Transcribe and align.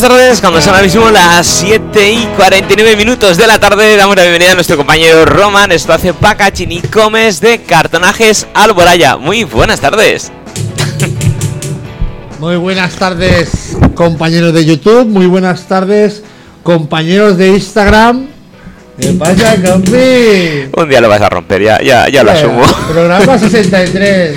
buenas 0.00 0.10
tardes. 0.10 0.40
Cuando 0.40 0.60
son 0.60 0.70
ahora 0.70 0.82
mismo 0.82 1.08
las 1.08 1.46
7 1.46 2.12
y 2.12 2.26
49 2.36 2.96
minutos 2.96 3.36
de 3.36 3.46
la 3.46 3.60
tarde, 3.60 3.96
damos 3.96 4.16
la 4.16 4.22
bienvenida 4.22 4.50
a 4.50 4.54
nuestro 4.54 4.76
compañero 4.76 5.24
Roman, 5.24 5.70
espacio 5.70 6.14
Packaging 6.14 6.72
y 6.72 6.80
Comes 6.80 7.40
de 7.40 7.62
Cartonajes 7.62 8.48
Alboraya. 8.54 9.16
Muy 9.18 9.44
buenas 9.44 9.80
tardes. 9.80 10.32
Muy 12.40 12.56
buenas 12.56 12.96
tardes, 12.96 13.76
compañeros 13.94 14.52
de 14.52 14.64
YouTube. 14.64 15.06
Muy 15.06 15.26
buenas 15.26 15.68
tardes, 15.68 16.24
compañeros 16.64 17.38
de 17.38 17.50
Instagram. 17.50 18.26
¿Qué 18.98 19.12
pasa, 19.12 19.54
compi? 19.64 20.70
Un 20.76 20.88
día 20.88 21.00
lo 21.00 21.08
vas 21.08 21.20
a 21.20 21.28
romper, 21.28 21.62
ya, 21.62 21.80
ya, 21.80 22.08
ya 22.08 22.24
lo 22.24 22.32
asumo. 22.32 22.62
Programa 22.88 23.38
63. 23.38 24.36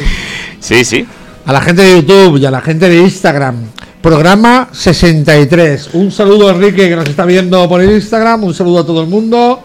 Sí, 0.60 0.86
sí. 0.86 1.08
A 1.48 1.52
la 1.52 1.62
gente 1.62 1.82
de 1.82 1.96
YouTube 1.96 2.38
y 2.38 2.46
a 2.46 2.52
la 2.52 2.62
gente 2.62 2.88
de 2.88 2.98
Instagram. 2.98 3.77
Programa 4.08 4.70
63. 4.72 5.90
Un 5.92 6.14
saludo 6.14 6.48
a 6.48 6.52
Enrique 6.52 6.88
que 6.88 6.96
nos 6.96 7.10
está 7.10 7.26
viendo 7.26 7.68
por 7.68 7.82
el 7.82 7.92
Instagram. 7.92 8.42
Un 8.42 8.54
saludo 8.54 8.80
a 8.80 8.86
todo 8.86 9.02
el 9.02 9.08
mundo. 9.08 9.62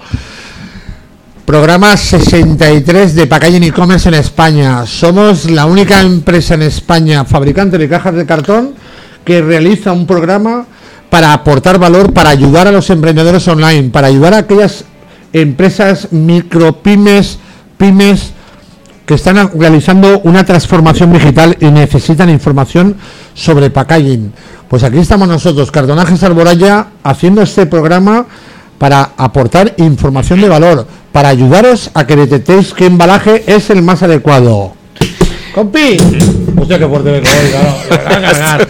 Programa 1.44 1.96
63 1.96 3.14
de 3.14 3.28
Packaging 3.28 3.62
e-commerce 3.62 4.08
en 4.08 4.16
España. 4.16 4.84
Somos 4.84 5.48
la 5.48 5.66
única 5.66 6.00
empresa 6.00 6.54
en 6.54 6.62
España 6.62 7.24
fabricante 7.24 7.78
de 7.78 7.88
cajas 7.88 8.16
de 8.16 8.26
cartón 8.26 8.74
que 9.24 9.40
realiza 9.42 9.92
un 9.92 10.08
programa 10.08 10.66
para 11.08 11.32
aportar 11.32 11.78
valor, 11.78 12.12
para 12.12 12.30
ayudar 12.30 12.66
a 12.66 12.72
los 12.72 12.90
emprendedores 12.90 13.46
online, 13.46 13.90
para 13.90 14.08
ayudar 14.08 14.34
a 14.34 14.38
aquellas 14.38 14.84
empresas 15.32 16.08
micropymes, 16.10 17.38
pymes 17.78 18.32
que 19.06 19.14
están 19.14 19.50
realizando 19.58 20.20
una 20.24 20.44
transformación 20.44 21.12
digital 21.12 21.56
y 21.60 21.66
necesitan 21.66 22.30
información 22.30 22.96
sobre 23.34 23.70
packaging. 23.70 24.32
Pues 24.68 24.82
aquí 24.84 24.98
estamos 24.98 25.28
nosotros, 25.28 25.70
Cartonajes 25.70 26.22
Alboraya, 26.22 26.86
haciendo 27.02 27.42
este 27.42 27.66
programa 27.66 28.26
para 28.78 29.10
aportar 29.16 29.74
información 29.78 30.40
de 30.40 30.48
valor, 30.48 30.86
para 31.12 31.28
ayudaros 31.28 31.90
a 31.94 32.06
que 32.06 32.16
detectéis 32.16 32.72
qué 32.72 32.86
embalaje 32.86 33.44
es 33.46 33.70
el 33.70 33.82
más 33.82 34.02
adecuado. 34.02 34.74
¡Compi! 35.54 35.98
Hostia, 36.58 36.78
qué 36.78 36.86
fuerte 36.86 37.10
vengo 37.10 37.28
hoy, 37.28 37.50
claro. 37.50 38.66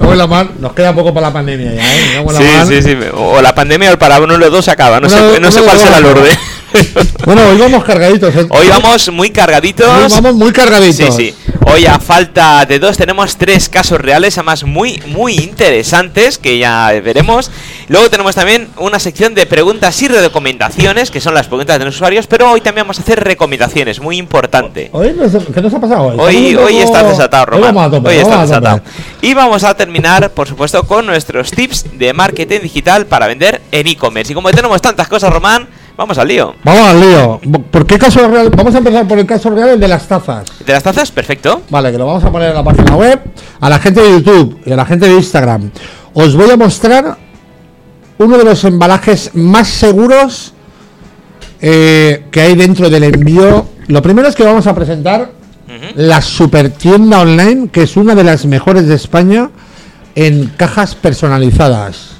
Me 0.00 0.16
la 0.16 0.26
mar. 0.26 0.48
Nos 0.58 0.72
queda 0.72 0.94
poco 0.94 1.12
para 1.12 1.26
la 1.28 1.32
pandemia 1.32 1.74
ya, 1.74 1.82
¿eh? 1.82 2.24
La 2.24 2.38
Sí, 2.38 2.44
mar. 2.44 2.66
sí, 2.66 2.82
sí. 2.82 2.96
O 3.14 3.42
la 3.42 3.54
pandemia 3.54 3.92
o 3.92 4.24
uno 4.24 4.32
de 4.34 4.38
los 4.38 4.50
dos 4.50 4.64
se 4.64 4.70
acaba. 4.70 4.98
No 5.00 5.08
Uno- 5.08 5.16
sé, 5.34 5.40
no 5.40 5.50
sé 5.50 5.60
cuál 5.62 5.78
será 5.78 5.98
el 5.98 6.06
orden. 6.06 6.32
Bueno, 7.24 7.42
hoy 7.48 7.56
vamos 7.58 7.84
cargaditos. 7.84 8.34
Hoy 8.50 8.68
vamos 8.68 9.08
muy 9.12 9.30
cargaditos. 9.30 9.86
Hoy 9.86 10.10
vamos 10.10 10.34
muy 10.34 10.48
Sí, 10.48 10.52
cargaditos. 10.52 11.14
sí. 11.16 11.34
Hoy 11.66 11.86
a 11.86 11.98
falta 12.00 12.66
de 12.66 12.78
dos 12.80 12.96
tenemos 12.96 13.36
tres 13.36 13.68
casos 13.68 14.00
reales, 14.00 14.36
además 14.36 14.64
muy, 14.64 15.00
muy 15.06 15.34
interesantes, 15.34 16.36
que 16.38 16.58
ya 16.58 16.88
veremos. 17.02 17.50
Luego 17.88 18.10
tenemos 18.10 18.34
también 18.34 18.68
una 18.78 18.98
sección 18.98 19.34
de 19.34 19.46
preguntas 19.46 20.02
y 20.02 20.08
recomendaciones, 20.08 21.10
que 21.12 21.20
son 21.20 21.34
las 21.34 21.46
preguntas 21.46 21.78
de 21.78 21.84
los 21.84 21.94
usuarios, 21.94 22.26
pero 22.26 22.50
hoy 22.50 22.60
también 22.60 22.84
vamos 22.84 22.98
a 22.98 23.02
hacer 23.02 23.22
recomendaciones, 23.22 24.00
muy 24.00 24.16
importante. 24.18 24.90
Hoy 24.92 25.12
nos- 25.16 25.32
¿Qué 25.54 25.60
nos 25.62 25.72
ha 25.72 25.80
pasado 25.80 26.02
hoy? 26.08 26.16
Hoy, 26.18 26.56
hoy 26.56 26.76
estás 26.78 27.08
desatado, 27.08 27.44
Hoy 27.56 27.62
Román. 27.62 27.86
a 27.86 27.90
tope, 27.90 28.08
Hoy 28.08 28.16
estás 28.16 28.48
desatado. 28.48 28.80
Y 29.22 29.32
vamos 29.34 29.62
a 29.62 29.74
terminar, 29.74 30.30
por 30.30 30.48
supuesto, 30.48 30.82
con 30.82 31.06
nuestros 31.06 31.52
tips 31.52 31.86
de 31.98 32.12
marketing 32.12 32.60
digital 32.62 33.06
para 33.06 33.28
vender 33.28 33.62
en 33.70 33.86
e-commerce. 33.86 34.32
Y 34.32 34.34
como 34.34 34.50
tenemos 34.50 34.82
tantas 34.82 35.06
cosas, 35.06 35.32
Román, 35.32 35.68
vamos 35.96 36.18
al 36.18 36.28
lío. 36.28 36.54
Vamos 36.64 36.88
al 36.88 37.00
lío. 37.00 37.40
¿Por 37.70 37.86
qué 37.86 37.98
caso 37.98 38.26
real? 38.28 38.50
Vamos 38.50 38.74
a 38.74 38.78
empezar 38.78 39.06
por 39.06 39.18
el 39.18 39.26
caso 39.26 39.50
real, 39.50 39.70
el 39.70 39.80
de 39.80 39.88
las 39.88 40.06
tazas. 40.06 40.44
¿De 40.64 40.72
las 40.72 40.82
tazas? 40.82 41.10
Perfecto. 41.10 41.62
Vale, 41.70 41.92
que 41.92 41.98
lo 41.98 42.06
vamos 42.06 42.24
a 42.24 42.30
poner 42.30 42.50
en 42.50 42.54
la 42.56 42.64
página 42.64 42.96
web. 42.96 43.20
A 43.60 43.68
la 43.68 43.78
gente 43.78 44.00
de 44.00 44.10
YouTube 44.10 44.60
y 44.64 44.72
a 44.72 44.76
la 44.76 44.84
gente 44.84 45.08
de 45.08 45.14
Instagram. 45.14 45.70
Os 46.14 46.34
voy 46.36 46.50
a 46.50 46.56
mostrar 46.56 47.16
uno 48.18 48.38
de 48.38 48.44
los 48.44 48.64
embalajes 48.64 49.34
más 49.34 49.68
seguros 49.68 50.52
eh, 51.60 52.26
que 52.30 52.40
hay 52.40 52.54
dentro 52.54 52.90
del 52.90 53.04
envío. 53.04 53.66
Lo 53.88 54.02
primero 54.02 54.28
es 54.28 54.34
que 54.34 54.44
vamos 54.44 54.66
a 54.66 54.74
presentar 54.74 55.30
la 55.94 56.20
super 56.20 56.70
tienda 56.70 57.20
online, 57.20 57.68
que 57.70 57.82
es 57.82 57.96
una 57.96 58.14
de 58.14 58.24
las 58.24 58.44
mejores 58.46 58.86
de 58.86 58.94
España 58.94 59.50
en 60.14 60.48
cajas 60.56 60.94
personalizadas. 60.94 62.10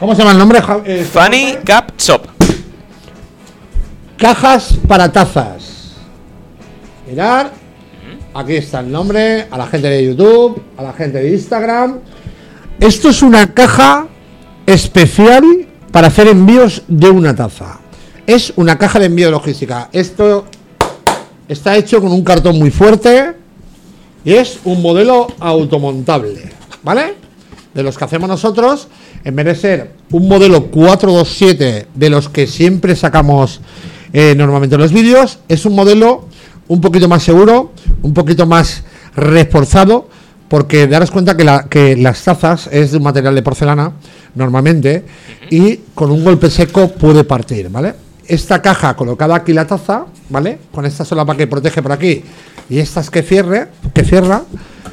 ¿Cómo 0.00 0.14
se 0.14 0.22
llama 0.22 0.32
el 0.32 0.38
nombre? 0.38 0.60
Eh, 0.84 1.06
Funny 1.10 1.58
Cap 1.64 1.92
Shop. 1.98 2.35
Cajas 4.18 4.78
para 4.88 5.12
tazas. 5.12 5.92
Mirar. 7.06 7.52
Aquí 8.32 8.54
está 8.54 8.80
el 8.80 8.90
nombre. 8.90 9.46
A 9.50 9.58
la 9.58 9.66
gente 9.66 9.88
de 9.88 10.06
YouTube. 10.06 10.62
A 10.78 10.82
la 10.82 10.94
gente 10.94 11.18
de 11.18 11.32
Instagram. 11.32 11.98
Esto 12.80 13.10
es 13.10 13.22
una 13.22 13.52
caja 13.52 14.06
especial 14.64 15.44
para 15.92 16.06
hacer 16.06 16.28
envíos 16.28 16.82
de 16.88 17.10
una 17.10 17.34
taza. 17.36 17.78
Es 18.26 18.54
una 18.56 18.78
caja 18.78 18.98
de 18.98 19.06
envío 19.06 19.30
logística. 19.30 19.90
Esto 19.92 20.46
está 21.46 21.76
hecho 21.76 22.00
con 22.00 22.10
un 22.10 22.24
cartón 22.24 22.58
muy 22.58 22.70
fuerte. 22.70 23.34
Y 24.24 24.32
es 24.32 24.60
un 24.64 24.80
modelo 24.80 25.26
automontable. 25.38 26.52
¿Vale? 26.82 27.16
De 27.74 27.82
los 27.82 27.98
que 27.98 28.04
hacemos 28.04 28.30
nosotros. 28.30 28.88
En 29.24 29.36
vez 29.36 29.44
de 29.44 29.54
ser 29.54 29.90
un 30.10 30.26
modelo 30.26 30.68
427 30.68 31.88
de 31.94 32.10
los 32.10 32.30
que 32.30 32.46
siempre 32.46 32.96
sacamos 32.96 33.60
eh, 34.18 34.34
normalmente 34.34 34.76
en 34.76 34.80
los 34.80 34.92
vídeos, 34.94 35.40
es 35.46 35.66
un 35.66 35.74
modelo 35.74 36.24
un 36.68 36.80
poquito 36.80 37.06
más 37.06 37.22
seguro, 37.22 37.72
un 38.00 38.14
poquito 38.14 38.46
más 38.46 38.82
reforzado, 39.14 40.08
porque 40.48 40.86
daros 40.86 41.10
cuenta 41.10 41.36
que, 41.36 41.44
la- 41.44 41.66
las 41.98 42.22
tazas 42.24 42.66
es 42.72 42.92
de 42.92 42.96
un 42.96 43.02
material 43.02 43.34
de 43.34 43.42
porcelana 43.42 43.92
normalmente 44.34 45.04
y 45.50 45.76
con 45.94 46.10
un 46.10 46.24
golpe 46.24 46.48
seco 46.48 46.88
puede 46.88 47.24
partir, 47.24 47.68
¿vale? 47.68 47.94
Esta 48.26 48.62
caja 48.62 48.96
colocada 48.96 49.34
aquí 49.36 49.52
la 49.52 49.66
taza, 49.66 50.06
¿vale? 50.30 50.60
Con 50.72 50.86
esta 50.86 51.04
solapa 51.04 51.36
que 51.36 51.46
protege 51.46 51.82
por 51.82 51.92
aquí 51.92 52.24
y 52.70 52.78
estas 52.78 53.10
que 53.10 53.22
cierre, 53.22 53.68
que 53.92 54.02
cierra, 54.02 54.44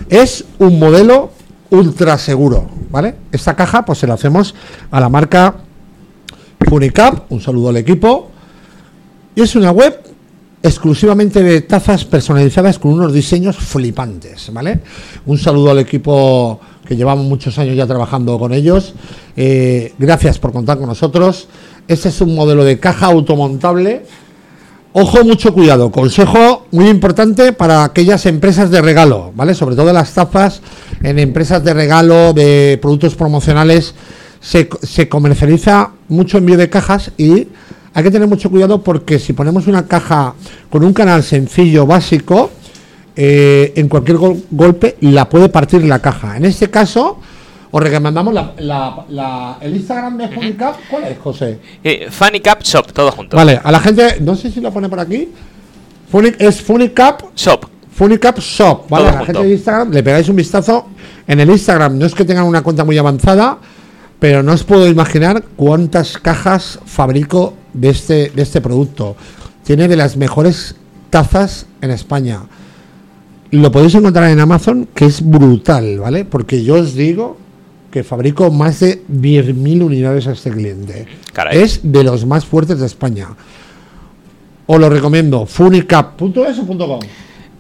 es 0.09 0.43
un 0.59 0.77
modelo 0.79 1.31
ultra 1.69 2.17
seguro, 2.17 2.69
¿vale? 2.91 3.15
Esta 3.31 3.55
caja 3.55 3.85
pues 3.85 3.99
se 3.99 4.05
la 4.07 4.15
hacemos 4.15 4.53
a 4.91 4.99
la 4.99 5.07
marca 5.07 5.55
Funicap, 6.67 7.31
un 7.31 7.39
saludo 7.39 7.69
al 7.69 7.77
equipo. 7.77 8.31
Y 9.35 9.41
es 9.41 9.55
una 9.55 9.71
web 9.71 9.99
exclusivamente 10.61 11.41
de 11.41 11.61
tazas 11.61 12.05
personalizadas 12.05 12.77
con 12.77 12.93
unos 12.93 13.11
diseños 13.11 13.57
flipantes, 13.57 14.51
¿vale? 14.53 14.79
Un 15.25 15.37
saludo 15.37 15.71
al 15.71 15.79
equipo 15.79 16.59
que 16.85 16.95
llevamos 16.95 17.25
muchos 17.25 17.57
años 17.57 17.75
ya 17.75 17.87
trabajando 17.87 18.37
con 18.37 18.53
ellos. 18.53 18.93
Eh, 19.35 19.93
gracias 19.97 20.37
por 20.37 20.53
contar 20.53 20.77
con 20.77 20.87
nosotros. 20.87 21.47
Este 21.87 22.09
es 22.09 22.21
un 22.21 22.35
modelo 22.35 22.63
de 22.63 22.79
caja 22.79 23.07
automontable. 23.07 24.05
Ojo, 24.93 25.23
mucho 25.25 25.51
cuidado. 25.53 25.91
Consejo 25.91 26.67
muy 26.71 26.87
importante 26.87 27.51
para 27.51 27.83
aquellas 27.83 28.27
empresas 28.27 28.69
de 28.69 28.81
regalo, 28.81 29.33
¿vale? 29.35 29.55
Sobre 29.55 29.75
todo 29.75 29.91
las 29.91 30.13
tazas 30.13 30.61
en 31.01 31.17
empresas 31.17 31.63
de 31.63 31.73
regalo, 31.73 32.33
de 32.33 32.77
productos 32.79 33.15
promocionales, 33.15 33.95
se, 34.39 34.69
se 34.83 35.09
comercializa 35.09 35.91
mucho 36.07 36.37
envío 36.37 36.57
de 36.57 36.69
cajas 36.69 37.11
y 37.17 37.47
hay 37.93 38.03
que 38.03 38.11
tener 38.11 38.27
mucho 38.27 38.49
cuidado 38.49 38.81
porque 38.81 39.19
si 39.19 39.33
ponemos 39.33 39.67
una 39.67 39.85
caja 39.87 40.33
con 40.69 40.83
un 40.83 40.93
canal 40.93 41.23
sencillo, 41.23 41.85
básico, 41.85 42.49
eh, 43.15 43.73
en 43.75 43.87
cualquier 43.89 44.17
gol- 44.17 44.43
golpe 44.49 44.97
la 45.01 45.29
puede 45.29 45.49
partir 45.49 45.83
la 45.85 45.99
caja. 45.99 46.35
En 46.37 46.45
este 46.45 46.69
caso, 46.69 47.19
os 47.71 47.83
recomendamos 47.83 48.33
la, 48.33 48.53
la- 48.57 49.05
la- 49.09 49.57
el 49.61 49.75
Instagram 49.75 50.17
de 50.17 50.27
Funicap. 50.29 50.75
¿Cuál 50.89 51.03
es, 51.05 51.17
José? 51.19 51.59
Eh, 51.83 52.07
Funny 52.09 52.41
Shop, 52.63 52.91
todo 52.91 53.11
junto. 53.11 53.37
Vale, 53.37 53.59
a 53.63 53.71
la 53.71 53.79
gente, 53.79 54.17
no 54.21 54.35
sé 54.35 54.49
si 54.51 54.59
lo 54.61 54.71
pone 54.71 54.89
por 54.89 54.99
aquí. 54.99 55.29
Funic, 56.11 56.35
es 56.39 56.61
Funicap, 56.61 57.35
Shop. 57.35 57.65
Funicap 57.91 58.39
Shop, 58.39 58.89
¿vale? 58.89 59.05
Todo 59.05 59.09
A 59.09 59.11
la 59.11 59.17
junto. 59.25 59.33
gente 59.33 59.47
de 59.47 59.53
Instagram 59.53 59.91
le 59.91 60.03
pegáis 60.03 60.29
un 60.29 60.35
vistazo. 60.35 60.87
En 61.27 61.39
el 61.39 61.49
Instagram 61.49 61.97
no 61.97 62.05
es 62.07 62.15
que 62.15 62.25
tengan 62.25 62.45
una 62.45 62.61
cuenta 62.63 62.83
muy 62.83 62.97
avanzada, 62.97 63.57
pero 64.19 64.41
no 64.41 64.53
os 64.53 64.63
puedo 64.63 64.87
imaginar 64.87 65.43
cuántas 65.55 66.17
cajas 66.17 66.79
fabrico 66.85 67.53
de 67.73 67.89
este, 67.89 68.29
de 68.29 68.41
este 68.41 68.61
producto. 68.61 69.15
Tiene 69.63 69.87
de 69.87 69.95
las 69.95 70.17
mejores 70.17 70.75
tazas 71.09 71.65
en 71.81 71.91
España. 71.91 72.41
Lo 73.51 73.71
podéis 73.71 73.95
encontrar 73.95 74.29
en 74.31 74.39
Amazon, 74.39 74.87
que 74.93 75.05
es 75.05 75.21
brutal, 75.21 75.99
¿vale? 75.99 76.25
Porque 76.25 76.63
yo 76.63 76.75
os 76.75 76.95
digo 76.95 77.37
que 77.91 78.03
fabrico 78.03 78.49
más 78.49 78.79
de 78.79 79.03
10.000 79.05 79.83
unidades 79.83 80.25
a 80.25 80.31
este 80.31 80.49
cliente. 80.49 81.05
Caray. 81.31 81.61
Es 81.61 81.79
de 81.83 82.03
los 82.03 82.25
más 82.25 82.45
fuertes 82.45 82.79
de 82.79 82.87
España. 82.87 83.27
Os 84.65 84.79
lo 84.79 84.89
recomiendo, 84.89 85.45
funicap.es 85.45 86.59
o 86.59 86.65
punto 86.65 86.87
.com. 86.87 86.99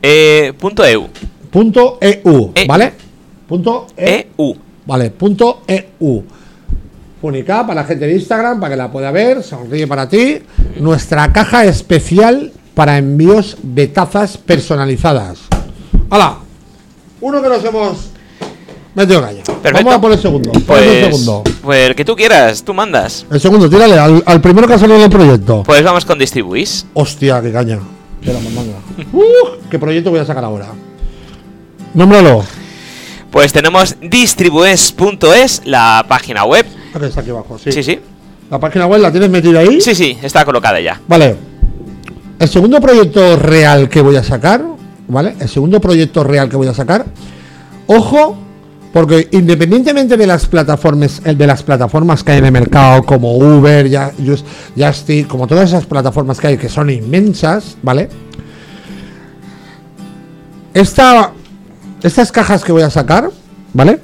Eh, 0.01 0.53
punto 0.57 0.83
EU. 0.83 1.07
Punto 1.51 1.99
EU, 2.01 2.51
E. 2.55 2.65
¿vale? 2.65 2.93
Punto 3.47 3.87
E- 3.95 4.29
EU. 4.35 4.55
Vale, 4.87 5.11
punto 5.11 5.61
EU. 5.67 6.23
Funicap 7.23 7.65
para 7.67 7.83
la 7.83 7.87
gente 7.87 8.05
de 8.05 8.15
Instagram, 8.15 8.59
para 8.59 8.71
que 8.71 8.75
la 8.75 8.91
pueda 8.91 9.09
ver, 9.09 9.43
sonríe 9.43 9.87
para 9.87 10.09
ti. 10.09 10.39
Nuestra 10.81 11.31
caja 11.31 11.63
especial 11.63 12.51
para 12.73 12.97
envíos 12.97 13.55
de 13.63 13.87
tazas 13.87 14.37
personalizadas. 14.37 15.39
¡Hala! 16.09 16.39
Uno 17.21 17.41
que 17.41 17.47
nos 17.47 17.63
hemos 17.63 18.09
Metido 18.93 19.21
caña. 19.21 19.41
Perfecto. 19.45 19.71
Vamos 19.77 19.93
a 19.93 20.01
por 20.01 20.11
el 20.11 20.19
segundo. 20.19 20.51
¿Cuál 20.67 20.83
es 20.83 20.89
el 20.89 20.99
Pues, 21.09 21.21
segundo? 21.21 21.43
pues 21.63 21.89
el 21.89 21.95
que 21.95 22.03
tú 22.03 22.13
quieras, 22.17 22.61
tú 22.61 22.73
mandas. 22.73 23.25
El 23.31 23.39
segundo, 23.39 23.69
tírale 23.69 23.97
al, 23.97 24.21
al 24.25 24.41
primero 24.41 24.67
que 24.67 24.73
ha 24.73 24.77
salido 24.77 24.99
del 24.99 25.09
proyecto. 25.09 25.63
Pues 25.65 25.81
vamos 25.81 26.03
con 26.03 26.19
Distribuís. 26.19 26.85
Hostia, 26.93 27.41
qué 27.41 27.53
caña. 27.53 27.79
De 28.21 28.33
la 28.33 28.39
mandanga. 28.41 28.79
Uh, 29.13 29.69
¿Qué 29.71 29.79
proyecto 29.79 30.11
voy 30.11 30.19
a 30.19 30.25
sacar 30.25 30.43
ahora? 30.43 30.67
Nómbralo. 31.93 32.43
Pues 33.33 33.51
tenemos 33.51 33.95
distribues.es, 33.99 35.63
la 35.65 36.05
página 36.07 36.45
web. 36.45 36.65
Está 37.01 37.21
aquí 37.21 37.31
abajo, 37.31 37.57
sí. 37.57 37.71
Sí, 37.71 37.81
sí. 37.83 37.99
La 38.51 38.59
página 38.59 38.85
web 38.85 39.01
la 39.01 39.11
tienes 39.11 39.29
metida 39.31 39.59
ahí. 39.61 39.81
Sí, 39.81 39.95
sí, 39.95 40.15
está 40.21 40.45
colocada 40.45 40.79
ya. 40.79 41.01
Vale. 41.07 41.35
El 42.37 42.47
segundo 42.47 42.79
proyecto 42.79 43.35
real 43.37 43.89
que 43.89 44.01
voy 44.01 44.15
a 44.17 44.23
sacar, 44.23 44.63
¿vale? 45.07 45.35
El 45.39 45.49
segundo 45.49 45.81
proyecto 45.81 46.23
real 46.23 46.47
que 46.47 46.55
voy 46.57 46.67
a 46.67 46.75
sacar. 46.75 47.05
Ojo, 47.87 48.37
porque 48.93 49.27
independientemente 49.31 50.15
de 50.15 50.27
las 50.27 50.45
plataformas, 50.45 51.19
eh, 51.25 51.33
de 51.33 51.47
las 51.47 51.63
plataformas 51.63 52.23
que 52.23 52.33
hay 52.33 52.37
en 52.37 52.45
el 52.45 52.51
mercado, 52.51 53.01
como 53.03 53.35
Uber, 53.35 53.89
Ya- 53.89 54.11
Just- 54.23 54.45
Justy, 54.77 55.23
como 55.23 55.47
todas 55.47 55.69
esas 55.69 55.87
plataformas 55.87 56.39
que 56.39 56.47
hay 56.47 56.57
que 56.57 56.69
son 56.69 56.91
inmensas, 56.91 57.77
¿vale? 57.81 58.09
Esta, 60.73 61.31
estas 62.03 62.31
cajas 62.31 62.63
que 62.63 62.71
voy 62.71 62.83
a 62.83 62.89
sacar, 62.89 63.31
¿vale? 63.73 63.99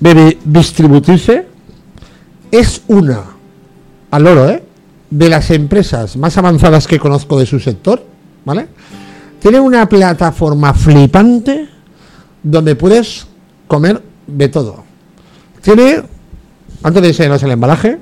De 0.00 0.38
distributrice 0.44 1.46
es 2.50 2.82
una 2.88 3.22
al 4.10 4.26
oro, 4.26 4.48
¿eh? 4.48 4.62
De 5.10 5.28
las 5.28 5.50
empresas 5.50 6.16
más 6.16 6.36
avanzadas 6.38 6.86
que 6.86 6.98
conozco 6.98 7.38
de 7.38 7.46
su 7.46 7.60
sector, 7.60 8.04
¿vale? 8.44 8.68
Tiene 9.40 9.60
una 9.60 9.88
plataforma 9.88 10.72
flipante 10.72 11.68
donde 12.42 12.74
puedes 12.74 13.26
comer 13.68 14.02
de 14.26 14.48
todo. 14.48 14.84
Tiene, 15.60 16.02
antes 16.82 17.02
de 17.02 17.08
enseñaros 17.08 17.42
el 17.42 17.50
embalaje, 17.50 17.98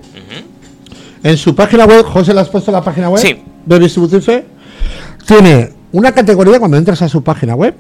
en 1.23 1.37
su 1.37 1.55
página 1.55 1.85
web, 1.85 2.05
José, 2.05 2.35
¿le 2.35 2.41
has 2.41 2.49
puesto 2.49 2.73
la 2.73 2.83
página 2.83 3.09
web? 3.09 3.23
Sí. 3.23 3.43
De 3.65 3.79
Distributrice. 3.79 4.45
Tiene 5.27 5.73
una 5.93 6.13
categoría 6.13 6.59
cuando 6.59 6.77
entras 6.77 7.01
a 7.03 7.09
su 7.09 7.23
página 7.23 7.55
web. 7.55 7.75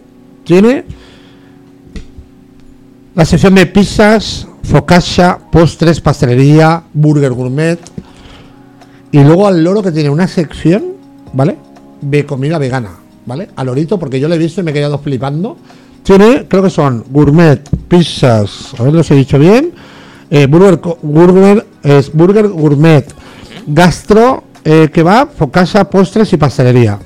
Tiene 0.44 0.84
la 3.14 3.24
sección 3.24 3.54
de 3.54 3.66
pizzas, 3.66 4.46
focaccia, 4.62 5.38
postres, 5.50 6.00
pastelería, 6.00 6.82
burger 6.92 7.32
gourmet. 7.32 7.78
Y 9.10 9.22
luego 9.22 9.46
al 9.46 9.62
loro 9.62 9.82
que 9.82 9.92
tiene 9.92 10.08
una 10.08 10.26
sección, 10.26 10.82
¿vale? 11.32 11.56
De 12.00 12.24
comida 12.24 12.58
vegana, 12.58 12.90
¿vale? 13.26 13.50
Al 13.56 13.66
lorito, 13.66 13.98
porque 13.98 14.18
yo 14.18 14.28
lo 14.28 14.34
he 14.34 14.38
visto 14.38 14.60
y 14.60 14.64
me 14.64 14.70
he 14.70 14.74
quedado 14.74 14.98
flipando. 14.98 15.56
Tiene, 16.02 16.46
creo 16.48 16.62
que 16.62 16.70
son 16.70 17.04
gourmet, 17.10 17.60
pizzas, 17.88 18.74
a 18.78 18.82
ver 18.82 18.94
los 18.94 19.10
he 19.10 19.14
dicho 19.14 19.38
bien. 19.38 19.72
eh, 20.30 20.46
burger, 20.46 20.80
burger, 21.02 21.66
es 21.82 22.10
burger 22.10 22.48
gourmet, 22.48 23.04
gastro, 23.66 24.44
eh, 24.64 24.88
kebab, 24.90 25.34
focaccia, 25.36 25.84
postres 25.84 26.32
y 26.32 26.38
pastelería. 26.38 26.98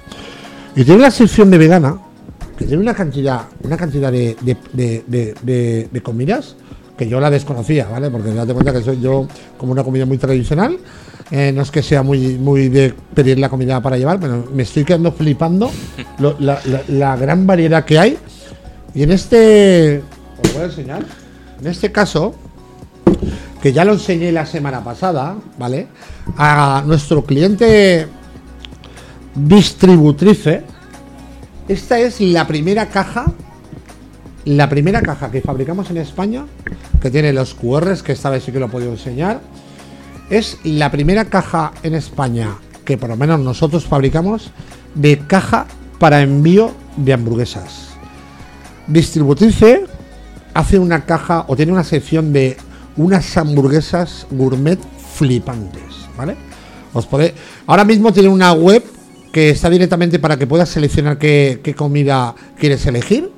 Y 0.77 0.85
tiene 0.85 1.01
la 1.01 1.11
sección 1.11 1.51
de 1.51 1.59
vegana, 1.59 1.97
que 2.57 2.65
tiene 2.65 2.83
una 2.83 2.95
cantidad, 2.95 3.43
una 3.63 3.77
cantidad 3.77 4.11
de, 4.11 4.37
de, 4.43 5.89
de- 5.93 6.01
comidas 6.03 6.57
que 6.97 7.07
yo 7.09 7.21
la 7.21 7.31
desconocía, 7.31 7.87
¿vale? 7.91 8.11
Porque 8.11 8.33
date 8.33 8.55
cuenta 8.55 8.73
que 8.73 8.81
soy 8.83 9.01
yo 9.01 9.29
como 9.59 9.73
una 9.73 9.85
comida 9.85 10.07
muy 10.07 10.17
tradicional. 10.19 10.79
eh, 11.31 11.53
no 11.55 11.63
es 11.63 11.71
que 11.71 11.83
sea 11.83 12.03
muy, 12.03 12.39
muy 12.39 12.69
de 12.69 12.95
pedir 13.15 13.39
la 13.39 13.49
comida 13.49 13.81
para 13.83 13.99
llevar, 13.99 14.19
pero 14.21 14.47
me 14.55 14.63
estoy 14.63 14.85
quedando 14.85 15.13
flipando 15.13 15.71
la- 16.39 16.61
la 16.89 17.17
gran 17.17 17.47
variedad 17.47 17.85
que 17.85 17.99
hay. 17.99 18.17
Y 18.95 19.03
en 19.03 19.11
este. 19.13 20.03
¿Os 20.43 20.53
voy 20.55 20.63
a 20.63 20.67
enseñar? 20.67 21.05
En 21.61 21.67
este 21.67 21.91
caso, 21.93 22.35
que 23.61 23.73
ya 23.73 23.85
lo 23.85 23.93
enseñé 23.95 24.33
la 24.33 24.47
semana 24.47 24.83
pasada, 24.85 25.37
¿vale? 25.59 25.89
A 26.39 26.83
nuestro 26.87 27.25
cliente 27.25 28.07
distributrice. 29.35 30.63
Esta 31.69 31.99
es 31.99 32.21
la 32.21 32.47
primera 32.47 32.87
caja, 32.91 33.27
la 34.45 34.69
primera 34.69 35.03
caja 35.03 35.33
que 35.33 35.41
fabricamos 35.41 35.91
en 35.91 35.97
España, 35.97 36.47
que 37.01 37.11
tiene 37.11 37.33
los 37.33 37.55
QRs, 37.55 38.05
que 38.05 38.13
esta 38.13 38.31
vez 38.31 38.45
sí 38.45 38.53
que 38.53 38.61
lo 38.61 38.67
he 38.67 38.69
podido 38.69 38.93
enseñar. 38.93 39.41
Es 40.31 40.59
la 40.63 40.93
primera 40.93 41.25
caja 41.25 41.73
en 41.83 41.97
España 41.97 42.57
que 42.85 42.97
por 42.97 43.09
lo 43.09 43.17
menos 43.17 43.41
nosotros 43.41 43.85
fabricamos 43.85 44.53
de 44.95 45.19
caja 45.27 45.67
para 45.99 46.23
envío 46.23 46.73
de 46.97 47.13
hamburguesas. 47.13 47.89
Distributrice 48.87 49.87
hace 50.55 50.79
una 50.79 51.05
caja 51.05 51.47
o 51.49 51.57
tiene 51.57 51.73
una 51.73 51.83
sección 51.83 52.33
de 52.33 52.57
unas 52.97 53.37
hamburguesas 53.37 54.29
gourmet 54.31 54.79
flipantes, 55.17 55.83
¿vale? 56.17 56.37
Os 56.93 57.09
ahora 57.67 57.85
mismo 57.85 58.13
tiene 58.13 58.29
una 58.29 58.53
web 58.53 58.85
que 59.37 59.51
está 59.51 59.69
directamente 59.69 60.19
para 60.19 60.39
que 60.39 60.47
puedas 60.47 60.71
seleccionar 60.71 61.19
qué, 61.19 61.75
comida 61.77 62.35
quieres 62.59 62.87
elegir. 62.87 63.31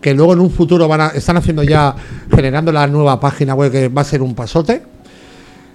Que 0.00 0.12
luego 0.12 0.32
en 0.32 0.40
un 0.40 0.50
futuro 0.50 0.88
van 0.88 1.00
a, 1.00 1.06
están 1.10 1.36
haciendo 1.36 1.62
ya, 1.62 1.94
generando 2.28 2.72
la 2.72 2.88
nueva 2.88 3.20
página 3.20 3.54
web 3.54 3.70
que 3.70 3.86
va 3.86 4.02
a 4.02 4.04
ser 4.04 4.20
un 4.20 4.34
pasote. 4.34 4.82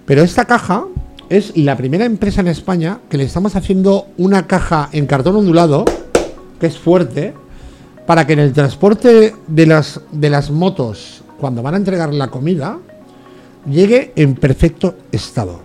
Pero 0.06 0.22
esta 0.22 0.44
caja 0.44 0.84
es 1.30 1.56
la 1.56 1.78
primera 1.78 2.04
empresa 2.04 2.42
en 2.42 2.50
España 2.50 3.00
que 3.10 3.16
le 3.16 3.24
estamos 3.24 3.56
haciendo 3.56 4.08
una 4.18 4.48
caja 4.48 4.90
en 4.92 5.06
cartón 5.06 5.38
ondulado, 5.38 5.86
que 6.60 6.68
es 6.68 6.78
fuerte, 6.78 7.34
para 8.06 8.28
que 8.28 8.34
en 8.34 8.40
el 8.40 8.52
transporte 8.52 9.34
de 9.48 9.66
las, 9.66 10.02
de 10.12 10.30
las 10.30 10.52
motos, 10.52 11.24
cuando 11.40 11.64
van 11.64 11.76
a 11.76 11.78
entregar 11.78 12.14
la 12.14 12.28
comida, 12.28 12.80
llegue 13.66 14.12
en 14.18 14.36
perfecto 14.36 14.98
estado. 15.14 15.62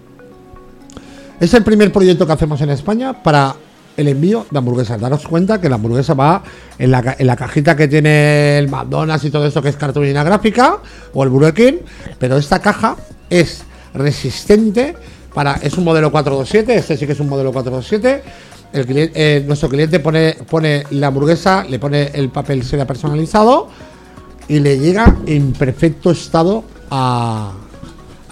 Es 1.41 1.53
el 1.53 1.65
primer 1.65 1.91
proyecto 1.91 2.25
que 2.29 2.33
hacemos 2.33 2.61
en 2.61 2.71
España 2.71 3.21
para 3.25 3.57
el 3.96 4.08
envío 4.08 4.46
de 4.50 4.58
hamburguesas. 4.58 5.00
Daros 5.00 5.26
cuenta 5.26 5.61
que 5.61 5.69
la 5.69 5.76
hamburguesa 5.76 6.14
va 6.14 6.43
en 6.79 6.91
la, 6.91 7.17
en 7.19 7.26
la 7.26 7.37
cajita 7.37 7.76
que 7.76 7.88
tiene 7.88 8.58
el 8.58 8.69
McDonald's 8.69 9.25
y 9.25 9.31
todo 9.31 9.46
esto 9.46 9.62
que 9.62 9.69
es 9.69 9.76
cartulina 9.76 10.23
gráfica 10.25 10.79
o 11.12 11.23
el 11.25 11.31
Burger 11.31 11.55
King, 11.55 11.79
pero 12.19 12.37
esta 12.37 12.58
caja 12.61 12.96
es 13.31 13.62
resistente 13.94 14.94
para 15.32 15.55
es 15.55 15.76
un 15.79 15.85
modelo 15.85 16.11
427, 16.12 16.75
este 16.76 16.96
sí 16.96 17.06
que 17.06 17.12
es 17.12 17.20
un 17.20 17.29
modelo 17.29 17.52
427. 17.52 18.23
El 18.73 18.87
clien- 18.87 19.11
eh, 19.14 19.44
nuestro 19.46 19.69
cliente 19.69 20.00
pone, 20.00 20.36
pone 20.48 20.84
la 20.91 21.08
hamburguesa, 21.08 21.65
le 21.69 21.79
pone 21.79 22.10
el 22.15 22.29
papel 22.31 22.65
seda 22.65 22.86
personalizado 22.86 23.69
y 24.48 24.58
le 24.60 24.79
llega 24.79 25.17
en 25.27 25.53
perfecto 25.53 26.10
estado 26.10 26.65
a, 26.91 27.53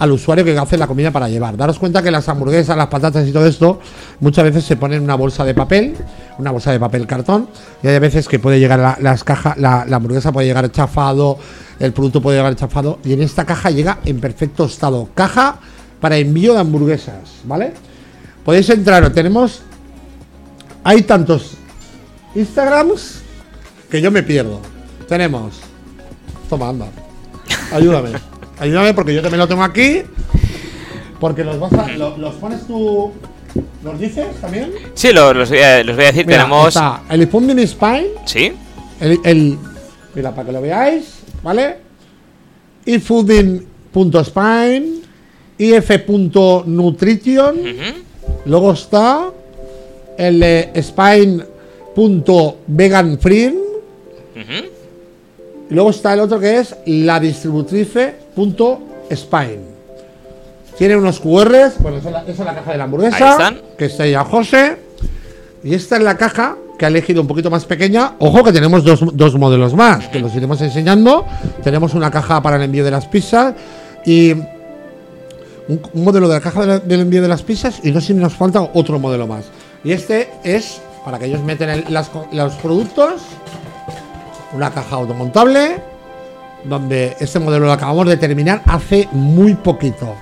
al 0.03 0.11
usuario 0.11 0.43
que 0.43 0.57
hace 0.57 0.77
la 0.77 0.85
comida 0.85 1.11
para 1.11 1.29
llevar. 1.29 1.55
Daros 1.55 1.79
cuenta 1.79 2.03
que 2.03 2.11
las 2.11 2.27
hamburguesas, 2.27 2.75
las 2.75 2.87
patatas 2.87 3.25
y 3.25 3.31
todo 3.31 3.45
esto 3.45 3.79
muchas 4.19 4.43
veces 4.43 4.65
se 4.65 4.75
ponen 4.75 4.97
en 4.97 5.03
una 5.05 5.15
bolsa 5.15 5.45
de 5.45 5.53
papel, 5.53 5.95
una 6.37 6.51
bolsa 6.51 6.73
de 6.73 6.79
papel 6.79 7.07
cartón, 7.07 7.47
y 7.81 7.87
hay 7.87 7.99
veces 7.99 8.27
que 8.27 8.37
puede 8.37 8.59
llegar 8.59 8.79
la, 8.79 8.97
las 8.99 9.23
cajas, 9.23 9.57
la, 9.57 9.85
la 9.87 9.95
hamburguesa 9.95 10.33
puede 10.33 10.47
llegar 10.47 10.69
chafado, 10.73 11.37
el 11.79 11.93
producto 11.93 12.21
puede 12.21 12.37
llegar 12.37 12.53
chafado, 12.57 12.99
y 13.05 13.13
en 13.13 13.21
esta 13.21 13.45
caja 13.45 13.71
llega 13.71 13.99
en 14.03 14.19
perfecto 14.19 14.65
estado. 14.65 15.07
Caja 15.15 15.59
para 16.01 16.17
envío 16.17 16.53
de 16.53 16.59
hamburguesas, 16.59 17.35
¿vale? 17.45 17.73
Podéis 18.43 18.69
entrar, 18.69 19.09
tenemos. 19.11 19.61
Hay 20.83 21.03
tantos 21.03 21.51
Instagrams 22.35 23.21
que 23.89 24.01
yo 24.01 24.11
me 24.11 24.21
pierdo. 24.21 24.59
Tenemos. 25.07 25.61
Toma, 26.49 26.67
anda. 26.67 26.87
Ayúdame. 27.71 28.09
Ayúdame 28.59 28.93
porque 28.93 29.13
yo 29.13 29.21
también 29.21 29.39
lo 29.39 29.47
tengo 29.47 29.63
aquí. 29.63 30.01
Porque 31.19 31.43
los 31.43 31.59
vas 31.59 31.73
a. 31.73 31.87
lo- 31.93 32.17
los 32.17 32.33
pones 32.35 32.65
tú. 32.67 33.11
¿Los 33.83 33.99
dices 33.99 34.25
también? 34.41 34.71
Sí, 34.93 35.11
lo- 35.13 35.33
los, 35.33 35.49
voy 35.49 35.59
a, 35.59 35.83
los 35.83 35.95
voy 35.95 36.05
a 36.05 36.07
decir. 36.07 36.25
Mira, 36.25 36.43
Tenemos. 36.43 36.67
está 36.69 37.01
el 37.09 37.27
Funding 37.27 37.67
Spine. 37.67 38.07
Sí. 38.25 38.51
El, 38.99 39.19
el- 39.23 39.57
mira, 40.15 40.31
para 40.33 40.47
que 40.47 40.51
lo 40.53 40.61
veáis, 40.61 41.19
¿vale? 41.43 41.77
eFooding.spine, 42.85 44.85
if.nutrition, 45.57 47.55
Ujú. 47.59 47.93
luego 48.45 48.73
está 48.73 49.29
el 50.17 50.41
eh, 50.43 50.71
spine.veganfree, 50.81 53.47
Ujú. 53.49 54.65
y 55.69 55.73
luego 55.73 55.89
está 55.91 56.13
el 56.13 56.19
otro 56.21 56.39
que 56.39 56.59
es 56.59 56.75
la 56.85 57.19
distributrice.spine. 58.35 59.73
Tiene 60.77 60.95
unos 60.97 61.19
QRs, 61.19 61.79
bueno, 61.79 61.97
esa 61.97 62.07
es 62.09 62.13
la, 62.13 62.21
esa 62.21 62.31
es 62.31 62.39
la 62.39 62.55
caja 62.55 62.71
de 62.71 62.77
la 62.79 62.83
hamburguesa, 62.85 63.15
Ahí 63.25 63.31
están. 63.31 63.61
que 63.77 63.85
está 63.85 64.07
ya 64.07 64.23
José, 64.23 64.77
y 65.63 65.75
esta 65.75 65.97
es 65.97 66.01
la 66.03 66.17
caja 66.17 66.55
que 66.79 66.85
ha 66.85 66.87
elegido 66.87 67.21
un 67.21 67.27
poquito 67.27 67.51
más 67.51 67.65
pequeña. 67.65 68.13
Ojo 68.19 68.43
que 68.43 68.51
tenemos 68.51 68.83
dos, 68.83 69.01
dos 69.15 69.35
modelos 69.37 69.75
más, 69.75 70.07
que 70.07 70.19
los 70.19 70.33
iremos 70.35 70.59
enseñando. 70.61 71.25
Tenemos 71.63 71.93
una 71.93 72.09
caja 72.09 72.41
para 72.41 72.55
el 72.55 72.63
envío 72.63 72.83
de 72.83 72.89
las 72.89 73.05
pizzas 73.05 73.53
y 74.03 74.31
un, 74.31 75.79
un 75.93 76.03
modelo 76.03 76.27
de 76.27 76.33
la 76.33 76.41
caja 76.41 76.61
de 76.61 76.67
la- 76.67 76.79
del 76.79 77.01
envío 77.01 77.21
de 77.21 77.27
las 77.27 77.43
pizzas 77.43 77.79
y 77.83 77.91
no 77.91 78.01
sé 78.01 78.07
si 78.07 78.13
nos 78.15 78.33
falta 78.33 78.61
otro 78.73 78.97
modelo 78.97 79.27
más. 79.27 79.45
Y 79.83 79.91
este 79.91 80.29
es 80.43 80.81
para 81.05 81.19
que 81.19 81.25
ellos 81.25 81.43
meten 81.43 81.69
el- 81.69 81.85
las 81.89 82.09
los 82.31 82.53
productos, 82.55 83.21
una 84.53 84.71
caja 84.71 84.95
automontable 84.95 85.75
donde 86.65 87.15
este 87.19 87.39
modelo 87.39 87.65
lo 87.65 87.71
acabamos 87.71 88.07
de 88.07 88.17
terminar 88.17 88.61
hace 88.65 89.07
muy 89.11 89.55
poquito. 89.55 90.15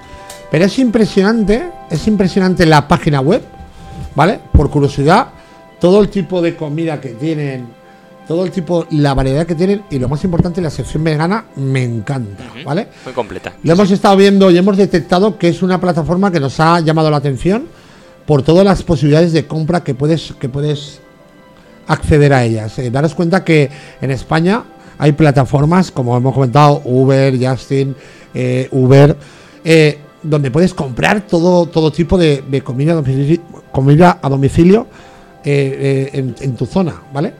Pero 0.49 0.65
es 0.65 0.79
impresionante, 0.79 1.69
es 1.89 2.07
impresionante 2.07 2.65
la 2.65 2.87
página 2.87 3.21
web, 3.21 3.41
¿vale? 4.15 4.39
Por 4.51 4.69
curiosidad, 4.69 5.27
todo 5.79 6.01
el 6.01 6.09
tipo 6.09 6.41
de 6.41 6.55
comida 6.55 6.99
que 6.99 7.09
tienen, 7.09 7.67
todo 8.27 8.43
el 8.45 8.51
tipo, 8.51 8.85
la 8.91 9.13
variedad 9.13 9.45
que 9.45 9.55
tienen 9.55 9.83
y 9.89 9.97
lo 9.97 10.09
más 10.09 10.23
importante, 10.23 10.61
la 10.61 10.69
sección 10.69 11.03
vegana 11.03 11.45
me 11.55 11.83
encanta, 11.83 12.43
¿vale? 12.65 12.87
Muy 13.05 13.13
completa. 13.13 13.53
Lo 13.63 13.73
hemos 13.73 13.89
estado 13.91 14.17
viendo 14.17 14.51
y 14.51 14.57
hemos 14.57 14.77
detectado 14.77 15.37
que 15.37 15.47
es 15.47 15.61
una 15.63 15.79
plataforma 15.79 16.31
que 16.31 16.39
nos 16.39 16.59
ha 16.59 16.79
llamado 16.81 17.09
la 17.09 17.17
atención 17.17 17.67
por 18.25 18.43
todas 18.43 18.65
las 18.65 18.83
posibilidades 18.83 19.33
de 19.33 19.47
compra 19.47 19.83
que 19.83 19.95
puedes, 19.95 20.33
que 20.39 20.49
puedes 20.49 20.99
acceder 21.87 22.33
a 22.33 22.43
ellas. 22.43 22.77
Eh, 22.79 22.91
daros 22.91 23.15
cuenta 23.15 23.43
que 23.43 23.69
en 24.01 24.11
España 24.11 24.63
hay 25.01 25.11
plataformas, 25.13 25.89
como 25.91 26.15
hemos 26.15 26.33
comentado, 26.33 26.81
Uber, 26.85 27.33
Justin, 27.43 27.95
eh, 28.33 28.67
Uber, 28.71 29.17
eh, 29.63 29.97
donde 30.21 30.51
puedes 30.51 30.73
comprar 30.75 31.21
todo, 31.21 31.65
todo 31.65 31.91
tipo 31.91 32.17
de, 32.17 32.43
comida, 32.63 32.91
a 32.93 32.95
domicilio, 32.95 33.39
comida 33.71 34.19
a 34.21 34.29
domicilio 34.29 34.85
eh, 35.43 36.09
eh, 36.13 36.19
en, 36.19 36.35
en 36.39 36.55
tu 36.55 36.67
zona, 36.67 36.93
¿vale? 37.11 37.33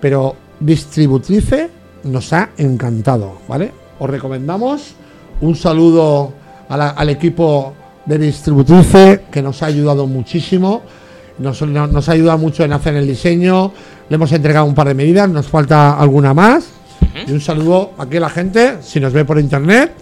Pero 0.00 0.34
Distributrice 0.58 1.68
nos 2.04 2.32
ha 2.32 2.48
encantado, 2.56 3.34
¿vale? 3.46 3.72
Os 3.98 4.08
recomendamos 4.08 4.94
un 5.42 5.54
saludo 5.54 6.32
a 6.68 6.76
la- 6.78 6.90
al 6.90 7.10
equipo 7.10 7.74
de 8.06 8.16
Distributrice 8.18 9.24
que 9.30 9.42
nos 9.42 9.62
ha 9.62 9.66
ayudado 9.66 10.06
muchísimo. 10.06 10.82
Nos, 11.38 11.60
no- 11.62 11.86
nos 11.86 12.08
ha 12.08 12.12
ayudado 12.12 12.38
mucho 12.38 12.64
en 12.64 12.72
hacer 12.72 12.94
el 12.94 13.06
diseño. 13.06 13.72
Le 14.08 14.14
hemos 14.16 14.32
entregado 14.32 14.64
un 14.66 14.74
par 14.74 14.88
de 14.88 14.94
medidas, 14.94 15.28
nos 15.28 15.46
falta 15.46 15.96
alguna 15.98 16.32
más. 16.34 16.64
Y 17.26 17.32
un 17.32 17.40
saludo 17.40 17.92
aquí 17.98 18.16
a 18.16 18.20
la 18.20 18.30
gente, 18.30 18.78
si 18.82 19.00
nos 19.00 19.12
ve 19.12 19.24
por 19.24 19.38
internet, 19.38 19.92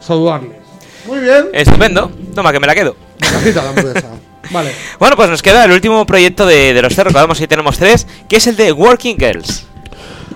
saludarles. 0.00 0.58
Muy 1.06 1.20
bien. 1.20 1.46
Estupendo. 1.52 2.10
Toma, 2.34 2.52
que 2.52 2.60
me 2.60 2.66
la 2.66 2.74
quedo. 2.74 2.96
Cajita 3.18 3.62
de 3.62 3.68
hamburguesa. 3.68 4.08
Vale. 4.50 4.72
Bueno, 4.98 5.16
pues 5.16 5.28
nos 5.28 5.42
queda 5.42 5.64
el 5.64 5.72
último 5.72 6.04
proyecto 6.06 6.46
de, 6.46 6.72
de 6.72 6.82
los 6.82 6.94
tres. 6.94 7.06
Recordamos 7.06 7.38
que 7.38 7.46
tenemos 7.48 7.78
tres, 7.78 8.06
que 8.28 8.36
es 8.36 8.46
el 8.46 8.56
de 8.56 8.72
Working 8.72 9.16
Girls. 9.18 9.66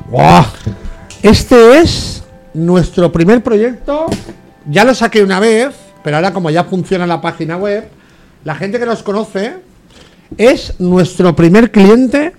¡Guau! 0.09 0.45
Este 1.23 1.79
es 1.79 2.23
nuestro 2.55 3.11
primer 3.13 3.43
proyecto. 3.43 4.07
Ya 4.67 4.85
lo 4.85 4.95
saqué 4.95 5.23
una 5.23 5.41
vez, 5.41 5.75
pero 6.03 6.17
ahora 6.17 6.33
como 6.33 6.51
ya 6.51 6.65
funciona 6.65 7.07
la 7.07 7.21
página 7.21 7.57
web, 7.57 7.89
la 8.45 8.55
gente 8.55 8.79
que 8.79 8.87
nos 8.87 9.03
conoce 9.03 9.55
es 10.37 10.79
nuestro 10.79 11.35
primer 11.37 11.71
cliente 11.71 12.33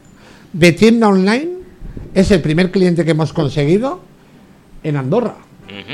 de 0.52 0.72
tienda 0.72 1.08
online. 1.08 1.63
Es 2.14 2.32
el 2.32 2.42
primer 2.42 2.72
cliente 2.72 3.06
que 3.06 3.12
hemos 3.12 3.34
conseguido 3.34 4.00
en 4.84 4.98
Andorra. 4.98 5.36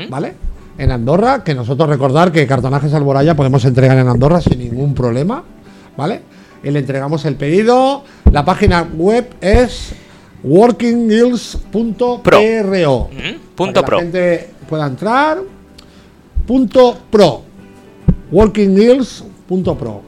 ¿Vale? 0.08 0.34
En 0.78 0.90
Andorra, 0.92 1.42
que 1.44 1.54
nosotros 1.54 1.88
recordar 1.88 2.32
que 2.32 2.46
cartonajes 2.46 2.92
Alboraya 2.94 3.34
podemos 3.34 3.64
entregar 3.64 3.98
en 3.98 4.08
Andorra 4.08 4.40
sin 4.40 4.58
ningún 4.58 4.94
problema, 4.94 5.42
¿vale? 5.96 6.22
Y 6.62 6.70
le 6.70 6.80
entregamos 6.80 7.24
el 7.24 7.36
pedido. 7.36 8.04
La 8.30 8.44
página 8.44 8.82
web 8.82 9.34
es 9.40 9.92
workinggirls.pro. 10.42 12.40
Ujú, 13.04 13.38
punto 13.54 13.84
pro. 13.84 13.96
La 13.96 14.02
gente 14.02 14.50
pueda 14.68 14.86
entrar. 14.86 15.38
Punto 16.46 16.98
pro. 17.10 17.42
Workinggirls.pro. 18.30 20.02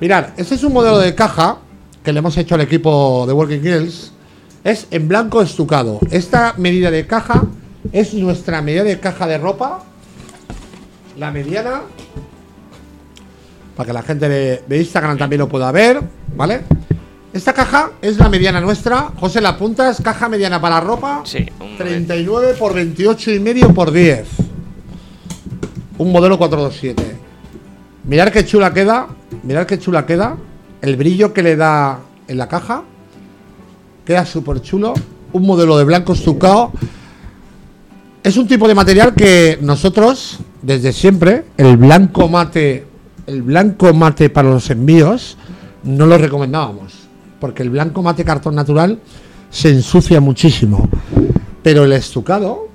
Mirad, 0.00 0.26
este 0.36 0.54
es 0.56 0.64
un 0.64 0.72
modelo 0.72 0.98
de 0.98 1.14
caja 1.14 1.58
que 2.02 2.12
le 2.12 2.18
hemos 2.18 2.36
hecho 2.36 2.54
al 2.56 2.60
equipo 2.62 3.24
de 3.26 3.32
Working 3.32 3.62
Girls. 3.62 4.12
Es 4.64 4.86
en 4.90 5.08
blanco 5.08 5.42
estucado. 5.42 5.98
Esta 6.10 6.54
medida 6.56 6.90
de 6.90 7.06
caja 7.06 7.44
es 7.92 8.14
nuestra 8.14 8.62
medida 8.62 8.84
de 8.84 9.00
caja 9.00 9.26
de 9.26 9.38
ropa. 9.38 9.84
La 11.18 11.30
mediana. 11.30 11.82
Para 13.76 13.86
que 13.86 13.92
la 13.92 14.02
gente 14.02 14.28
de, 14.28 14.62
de 14.66 14.78
Instagram 14.78 15.18
también 15.18 15.40
lo 15.40 15.48
pueda 15.48 15.72
ver. 15.72 16.00
¿Vale? 16.36 16.62
Esta 17.32 17.54
caja 17.54 17.92
es 18.02 18.18
la 18.18 18.28
mediana 18.28 18.60
nuestra. 18.60 19.10
José, 19.18 19.40
la 19.40 19.50
apuntas. 19.50 20.00
Caja 20.02 20.28
mediana 20.28 20.60
para 20.60 20.80
ropa. 20.80 21.22
Sí, 21.24 21.46
un 21.60 21.78
39 21.78 22.54
por 22.58 22.74
28 22.74 23.30
y 23.32 23.40
medio 23.40 23.72
por 23.72 23.90
10. 23.90 24.26
Un 25.96 26.12
modelo 26.12 26.36
427. 26.36 27.16
Mirad 28.04 28.28
qué 28.28 28.44
chula 28.44 28.74
queda. 28.74 29.06
Mirad 29.42 29.66
qué 29.66 29.78
chula 29.78 30.04
queda. 30.04 30.36
El 30.82 30.96
brillo 30.96 31.32
que 31.32 31.42
le 31.42 31.56
da 31.56 32.00
en 32.28 32.36
la 32.36 32.48
caja. 32.48 32.82
Queda 34.04 34.26
súper 34.26 34.60
chulo. 34.60 34.94
Un 35.32 35.46
modelo 35.46 35.78
de 35.78 35.84
blanco 35.84 36.12
estucado. 36.12 36.72
Es 38.22 38.36
un 38.36 38.46
tipo 38.46 38.68
de 38.68 38.74
material 38.74 39.14
que 39.14 39.58
nosotros, 39.60 40.38
desde 40.60 40.92
siempre, 40.92 41.44
el 41.56 41.76
blanco 41.76 42.28
mate, 42.28 42.86
el 43.26 43.42
blanco 43.42 43.92
mate 43.92 44.30
para 44.30 44.50
los 44.50 44.70
envíos, 44.70 45.36
no 45.84 46.06
lo 46.06 46.18
recomendábamos. 46.18 46.92
Porque 47.40 47.62
el 47.62 47.70
blanco 47.70 48.02
mate 48.02 48.24
cartón 48.24 48.54
natural 48.54 48.98
se 49.50 49.70
ensucia 49.70 50.20
muchísimo. 50.20 50.88
Pero 51.62 51.84
el 51.84 51.92
estucado, 51.92 52.68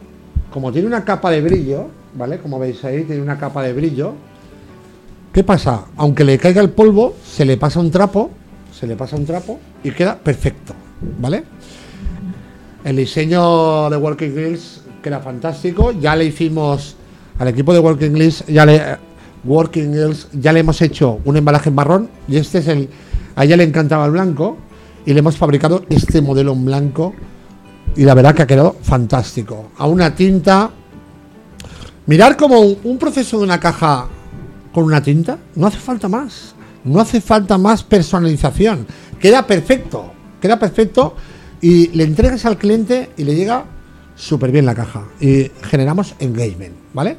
como 0.51 0.71
tiene 0.71 0.87
una 0.87 1.05
capa 1.05 1.31
de 1.31 1.41
brillo, 1.41 1.87
¿vale? 2.15 2.39
Como 2.39 2.59
veis 2.59 2.83
ahí, 2.83 3.03
tiene 3.03 3.21
una 3.21 3.37
capa 3.37 3.63
de 3.63 3.73
brillo. 3.73 4.13
¿Qué 5.31 5.43
pasa? 5.43 5.85
Aunque 5.97 6.23
le 6.23 6.37
caiga 6.37 6.61
el 6.61 6.71
polvo, 6.71 7.15
se 7.23 7.45
le 7.45 7.57
pasa 7.57 7.79
un 7.79 7.91
trapo, 7.91 8.31
se 8.77 8.87
le 8.87 8.95
pasa 8.95 9.15
un 9.15 9.25
trapo 9.25 9.59
y 9.83 9.91
queda 9.91 10.17
perfecto, 10.17 10.73
¿vale? 11.19 11.43
El 12.83 12.95
diseño 12.95 13.89
de 13.89 13.97
Working 13.97 14.33
Grills 14.33 14.81
queda 15.01 15.19
fantástico. 15.19 15.91
Ya 15.91 16.15
le 16.15 16.25
hicimos 16.25 16.95
al 17.39 17.47
equipo 17.49 17.73
de 17.73 17.79
Working 17.79 18.13
Grills, 18.13 18.45
ya 18.47 18.65
le 18.65 18.97
Working 19.43 19.91
Grills, 19.91 20.27
ya 20.33 20.53
le 20.53 20.61
hemos 20.61 20.81
hecho 20.81 21.19
un 21.25 21.37
embalaje 21.37 21.69
en 21.69 21.75
marrón 21.75 22.09
y 22.27 22.37
este 22.37 22.59
es 22.59 22.67
el 22.67 22.89
a 23.35 23.45
ella 23.45 23.55
le 23.55 23.63
encantaba 23.63 24.05
el 24.05 24.11
blanco 24.11 24.57
y 25.05 25.13
le 25.13 25.19
hemos 25.19 25.37
fabricado 25.37 25.85
este 25.89 26.21
modelo 26.21 26.53
en 26.53 26.65
blanco 26.65 27.13
y 27.95 28.03
la 28.03 28.15
verdad 28.15 28.33
que 28.33 28.41
ha 28.41 28.47
quedado 28.47 28.75
fantástico. 28.81 29.71
A 29.77 29.87
una 29.87 30.15
tinta. 30.15 30.71
Mirar 32.07 32.35
como 32.35 32.59
un, 32.61 32.77
un 32.83 32.97
proceso 32.97 33.37
de 33.37 33.43
una 33.43 33.59
caja 33.59 34.07
con 34.73 34.85
una 34.85 35.03
tinta, 35.03 35.37
no 35.55 35.67
hace 35.67 35.77
falta 35.77 36.07
más. 36.07 36.55
No 36.83 36.99
hace 36.99 37.21
falta 37.21 37.57
más 37.57 37.83
personalización. 37.83 38.87
Queda 39.19 39.45
perfecto. 39.45 40.13
Queda 40.41 40.59
perfecto 40.59 41.15
y 41.61 41.87
le 41.89 42.03
entregas 42.03 42.45
al 42.45 42.57
cliente 42.57 43.09
y 43.17 43.23
le 43.23 43.35
llega 43.35 43.65
súper 44.15 44.51
bien 44.51 44.65
la 44.65 44.75
caja. 44.75 45.05
Y 45.19 45.51
generamos 45.63 46.15
engagement, 46.19 46.75
¿vale? 46.93 47.17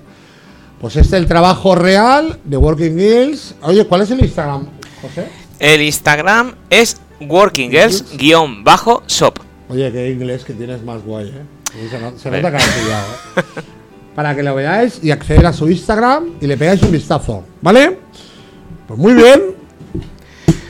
Pues 0.81 0.95
este 0.97 1.17
es 1.17 1.23
el 1.23 1.27
trabajo 1.29 1.75
real 1.75 2.39
de 2.45 2.57
Working 2.57 2.97
Girls. 2.99 3.55
Oye, 3.63 3.85
¿cuál 3.87 4.03
es 4.03 4.11
el 4.13 4.21
Instagram, 4.21 4.67
José? 5.03 5.27
El 5.59 5.83
Instagram 5.83 6.55
es 6.71 7.01
Working 7.21 7.71
Girls-shop. 7.71 9.39
Oye, 9.69 9.91
qué 9.93 10.11
inglés 10.13 10.45
que 10.45 10.53
tienes 10.55 10.83
más 10.85 11.03
guay, 11.03 11.29
¿eh? 11.29 11.89
Se, 11.91 11.99
no- 11.99 12.17
se 12.17 12.31
nota 12.31 12.51
que 12.51 12.57
has 12.57 12.69
estudiado, 12.69 13.07
¿eh? 13.37 13.43
Para 14.15 14.35
que 14.35 14.43
lo 14.43 14.55
veáis 14.55 15.01
y 15.03 15.11
acceder 15.11 15.47
a 15.47 15.53
su 15.53 15.69
Instagram 15.69 16.35
y 16.41 16.47
le 16.47 16.57
pegáis 16.57 16.83
un 16.83 16.91
vistazo, 16.93 17.45
¿vale? 17.61 17.99
Pues 18.87 18.99
muy 18.99 19.15
bien. 19.15 19.43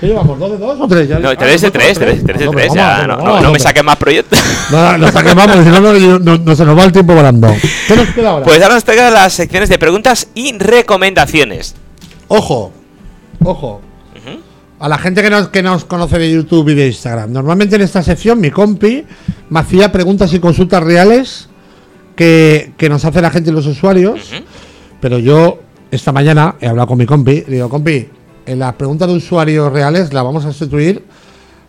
¿Qué 0.00 0.06
llevamos? 0.06 0.38
¿Dos 0.38 0.50
de 0.52 0.58
dos 0.58 0.80
o 0.80 0.86
tres? 0.88 1.08
Ya- 1.08 1.18
No, 1.18 1.36
3 1.36 1.60
de 1.60 1.66
dos 1.70 1.72
3, 1.72 1.98
3 1.98 2.24
de 2.24 2.44
No, 2.44 2.50
3. 2.52 2.66
pero 2.68 2.74
Ya, 2.74 3.06
vamos, 3.06 3.42
no, 3.42 3.52
me 3.52 3.58
saques 3.58 3.82
más 3.82 3.96
proyectos. 3.96 4.38
No, 4.70 4.92
no, 4.92 4.98
nos 4.98 5.12
saquemos, 5.12 5.44
si 5.50 5.70
no, 5.70 5.80
no, 5.80 6.18
no- 6.20 6.38
no 6.38 6.56
se 6.56 6.64
nos 6.64 6.78
va 6.78 6.84
el 6.84 6.92
tiempo 6.92 7.14
volando. 7.14 7.52
¿Qué 7.88 7.96
nos 7.96 8.08
queda 8.10 8.30
ahora? 8.30 8.44
Pues 8.44 8.62
ahora 8.62 8.74
nos 8.74 8.84
toca 8.84 9.10
las 9.10 9.32
secciones 9.32 9.68
de 9.68 9.78
preguntas 9.78 10.28
y 10.34 10.56
recomendaciones. 10.58 11.74
Ojo, 12.28 12.72
ojo. 13.44 13.80
A 14.80 14.88
la 14.88 14.96
gente 14.98 15.22
que 15.22 15.30
nos, 15.30 15.48
que 15.48 15.60
nos 15.60 15.84
conoce 15.84 16.18
de 16.20 16.30
YouTube 16.30 16.68
y 16.68 16.74
de 16.76 16.86
Instagram. 16.86 17.32
Normalmente 17.32 17.74
en 17.74 17.82
esta 17.82 18.00
sección 18.00 18.40
mi 18.40 18.52
compi 18.52 19.04
me 19.50 19.58
hacía 19.58 19.90
preguntas 19.90 20.32
y 20.32 20.38
consultas 20.38 20.80
reales 20.84 21.48
que, 22.14 22.72
que 22.76 22.88
nos 22.88 23.04
hace 23.04 23.20
la 23.20 23.30
gente 23.30 23.50
y 23.50 23.52
los 23.52 23.66
usuarios. 23.66 24.30
Pero 25.00 25.18
yo 25.18 25.58
esta 25.90 26.12
mañana 26.12 26.54
he 26.60 26.68
hablado 26.68 26.86
con 26.86 26.98
mi 26.98 27.06
compi. 27.06 27.42
Le 27.48 27.54
digo, 27.56 27.68
compi, 27.68 28.06
en 28.48 28.58
las 28.58 28.74
preguntas 28.74 29.08
de 29.08 29.14
usuarios 29.14 29.72
reales 29.72 30.12
las 30.12 30.24
vamos 30.24 30.44
a 30.44 30.52
sustituir 30.52 31.04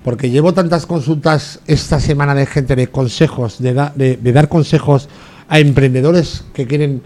porque 0.04 0.30
llevo 0.30 0.54
tantas 0.54 0.86
consultas 0.86 1.60
esta 1.68 2.00
semana 2.00 2.34
de 2.34 2.46
gente 2.46 2.76
de 2.76 2.88
consejos, 2.88 3.60
de, 3.60 3.74
da- 3.74 3.92
de- 3.96 4.18
dar 4.32 4.48
consejos 4.48 5.10
a 5.50 5.60
emprendedores 5.60 6.46
que 6.54 6.66
quieren 6.66 7.02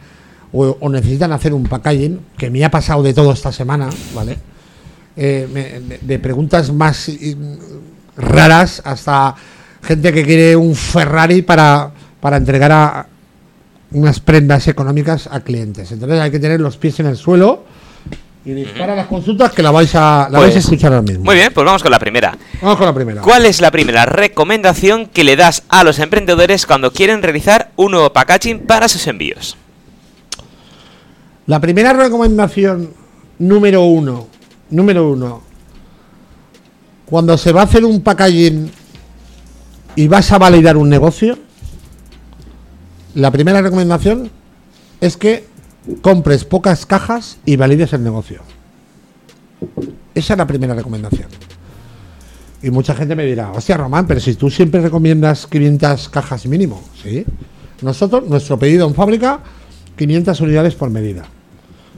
o, 0.52 0.78
necesitan 0.90 1.32
hacer 1.32 1.54
un 1.54 1.64
packaging, 1.64 2.20
que 2.38 2.52
me 2.52 2.64
ha 2.64 2.70
pasado 2.70 3.02
de 3.02 3.14
todo 3.16 3.32
esta 3.34 3.52
semana, 3.52 3.90
¿vale? 4.14 4.38
Eh, 5.16 5.48
me- 5.52 5.98
de, 5.98 6.20
preguntas 6.20 6.72
más 6.72 7.10
y- 7.10 7.36
raras 8.16 8.82
hasta 8.86 9.34
gente 9.82 10.14
que 10.14 10.24
quiere 10.24 10.56
un 10.56 10.76
Ferrari 10.76 11.42
para, 11.42 11.92
para 12.22 12.38
entregar 12.38 12.72
a 12.72 13.08
unas 13.92 14.20
prendas 14.20 14.68
económicas 14.68 15.28
a 15.32 15.40
clientes. 15.40 15.92
Entonces 15.92 16.20
hay 16.20 16.30
que 16.30 16.40
tener 16.40 16.60
los 16.62 16.78
pies 16.78 17.00
en 17.00 17.08
el 17.08 17.18
suelo 17.18 17.64
y 18.46 18.52
dispara 18.52 18.96
las 18.96 19.08
consultas 19.08 19.52
que 19.52 19.64
la 19.64 19.72
vais 19.72 19.94
a, 19.96 20.28
la 20.30 20.40
vais 20.40 20.56
a 20.56 20.60
escuchar 20.60 20.92
ahora 20.92 21.02
mismo. 21.02 21.24
Muy 21.24 21.36
bien, 21.36 21.52
pues 21.54 21.66
vamos 21.66 21.82
con 21.82 21.92
la 21.92 22.00
primera. 22.00 22.38
Vamos 22.62 22.78
con 22.78 22.86
la 22.86 22.94
primera. 22.94 23.22
¿Cuál 23.22 23.46
es 23.46 23.62
la 23.62 23.72
primera 23.72 24.06
recomendación 24.06 25.06
que 25.06 25.24
le 25.24 25.36
das 25.36 25.64
a 25.70 25.84
los 25.84 26.00
emprendedores 26.00 26.66
cuando 26.66 26.92
quieren 26.92 27.22
realizar 27.22 27.72
un 27.78 27.92
nuevo 27.92 28.12
packaging 28.12 28.66
para 28.66 28.90
sus 28.90 29.08
envíos? 29.08 29.56
La 31.46 31.60
primera 31.62 31.94
recomendación 31.94 32.94
número 33.40 33.84
uno, 33.84 34.28
número 34.70 35.10
uno, 35.10 35.42
cuando 37.06 37.38
se 37.38 37.52
va 37.52 37.62
a 37.62 37.66
hacer 37.66 37.86
un 37.86 38.02
packaging 38.02 38.72
y 39.96 40.08
vas 40.08 40.32
a 40.32 40.38
validar 40.38 40.76
un 40.76 40.90
negocio, 40.90 41.38
la 43.16 43.32
primera 43.32 43.62
recomendación 43.62 44.32
es 45.00 45.16
que 45.16 45.53
compres 46.02 46.46
pocas 46.46 46.86
cajas 46.86 47.38
y 47.46 47.56
valides 47.56 47.94
el 47.94 48.04
negocio. 48.04 48.42
Esa 50.16 50.34
es 50.34 50.38
la 50.38 50.48
primera 50.48 50.74
recomendación. 50.74 51.28
Y 52.62 52.70
mucha 52.70 52.96
gente 52.96 53.16
me 53.16 53.26
dirá, 53.26 53.52
hostia 53.52 53.76
Román, 53.76 54.08
pero 54.08 54.20
si 54.20 54.36
tú 54.36 54.50
siempre 54.50 54.82
recomiendas 54.82 55.48
500 55.48 56.10
cajas 56.10 56.46
mínimo, 56.46 56.82
¿sí? 57.02 57.26
Nosotros, 57.82 58.24
nuestro 58.30 58.58
pedido 58.58 58.88
en 58.88 58.96
fábrica, 58.96 59.42
500 59.98 60.40
unidades 60.40 60.76
por 60.76 60.90
medida. 60.90 61.26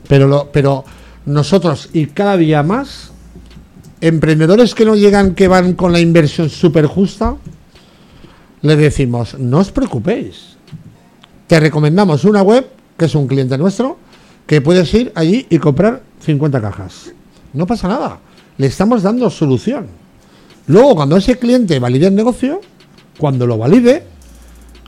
Pero, 0.08 0.27
lo, 0.27 0.51
pero 0.51 0.84
nosotros 1.25 1.89
y 1.94 2.08
cada 2.08 2.38
día 2.38 2.63
más, 2.63 3.12
emprendedores 4.01 4.74
que 4.74 4.86
no 4.86 4.96
llegan, 4.96 5.36
que 5.36 5.48
van 5.48 5.74
con 5.74 5.92
la 5.92 6.00
inversión 6.00 6.50
súper 6.50 6.88
justa, 6.88 7.36
les 8.62 8.77
decimos, 8.77 9.38
no 9.38 9.60
os 9.60 9.72
preocupéis. 9.72 10.58
Te 11.46 11.60
recomendamos 11.60 12.25
una 12.25 12.42
web, 12.42 12.65
que 12.98 13.06
es 13.06 13.16
un 13.16 13.28
cliente 13.28 13.58
nuestro, 13.58 13.98
que 14.48 14.62
puedes 14.62 14.94
ir 14.94 15.12
allí 15.16 15.48
y 15.50 15.60
comprar 15.60 16.04
50 16.22 16.62
cajas. 16.62 17.12
No 17.54 17.66
pasa 17.66 17.88
nada. 17.88 18.20
Le 18.58 18.68
estamos 18.68 19.04
dando 19.04 19.30
solución. 19.30 19.88
Luego, 20.68 20.96
cuando 20.96 21.18
ese 21.18 21.38
cliente 21.38 21.80
valide 21.80 22.08
el 22.08 22.16
negocio, 22.16 22.62
cuando 23.18 23.46
lo 23.46 23.58
valide, 23.58 24.04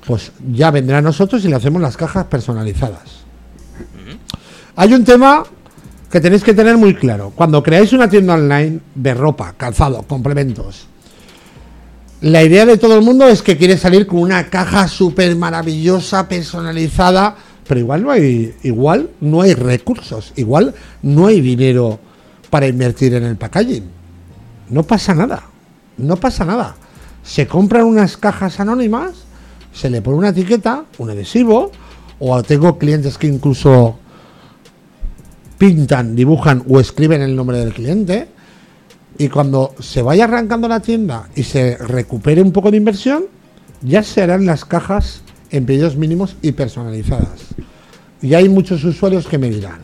pues 0.05 0.31
ya 0.51 0.71
vendrá 0.71 0.99
a 0.99 1.01
nosotros 1.01 1.43
y 1.45 1.47
le 1.47 1.55
hacemos 1.55 1.81
las 1.81 1.97
cajas 1.97 2.25
personalizadas. 2.25 3.17
Hay 4.75 4.93
un 4.93 5.03
tema 5.03 5.43
que 6.09 6.21
tenéis 6.21 6.43
que 6.43 6.53
tener 6.53 6.77
muy 6.77 6.95
claro. 6.95 7.33
Cuando 7.35 7.61
creáis 7.61 7.93
una 7.93 8.09
tienda 8.09 8.35
online 8.35 8.79
de 8.95 9.13
ropa, 9.13 9.53
calzado, 9.57 10.03
complementos, 10.03 10.87
la 12.21 12.43
idea 12.43 12.65
de 12.65 12.77
todo 12.77 12.95
el 12.95 13.03
mundo 13.03 13.27
es 13.27 13.41
que 13.41 13.57
quiere 13.57 13.77
salir 13.77 14.07
con 14.07 14.19
una 14.19 14.49
caja 14.49 14.87
súper 14.87 15.35
maravillosa, 15.35 16.27
personalizada, 16.27 17.35
pero 17.67 17.79
igual 17.79 18.03
no 18.03 18.11
hay, 18.11 18.55
igual 18.63 19.09
no 19.19 19.41
hay 19.41 19.53
recursos, 19.53 20.33
igual 20.35 20.73
no 21.01 21.27
hay 21.27 21.41
dinero 21.41 21.99
para 22.49 22.67
invertir 22.67 23.13
en 23.13 23.23
el 23.23 23.35
packaging. 23.35 23.83
No 24.69 24.83
pasa 24.83 25.13
nada, 25.13 25.43
no 25.97 26.15
pasa 26.17 26.45
nada. 26.45 26.75
Se 27.23 27.45
compran 27.47 27.83
unas 27.83 28.15
cajas 28.17 28.59
anónimas, 28.59 29.25
se 29.73 29.89
le 29.89 30.01
pone 30.01 30.17
una 30.17 30.29
etiqueta, 30.29 30.85
un 30.97 31.09
adhesivo, 31.09 31.71
o 32.19 32.41
tengo 32.43 32.77
clientes 32.77 33.17
que 33.17 33.27
incluso 33.27 33.97
pintan, 35.57 36.15
dibujan 36.15 36.63
o 36.69 36.79
escriben 36.79 37.21
el 37.21 37.35
nombre 37.35 37.59
del 37.59 37.73
cliente. 37.73 38.29
Y 39.17 39.29
cuando 39.29 39.73
se 39.79 40.01
vaya 40.01 40.25
arrancando 40.25 40.67
la 40.67 40.79
tienda 40.79 41.27
y 41.35 41.43
se 41.43 41.75
recupere 41.77 42.41
un 42.41 42.51
poco 42.51 42.71
de 42.71 42.77
inversión, 42.77 43.25
ya 43.81 44.03
se 44.03 44.21
harán 44.21 44.45
las 44.45 44.63
cajas 44.63 45.21
en 45.51 45.65
pedidos 45.65 45.95
mínimos 45.95 46.35
y 46.41 46.51
personalizadas. 46.51 47.45
Y 48.21 48.33
hay 48.33 48.49
muchos 48.49 48.83
usuarios 48.83 49.27
que 49.27 49.37
me 49.37 49.49
dirán, 49.49 49.79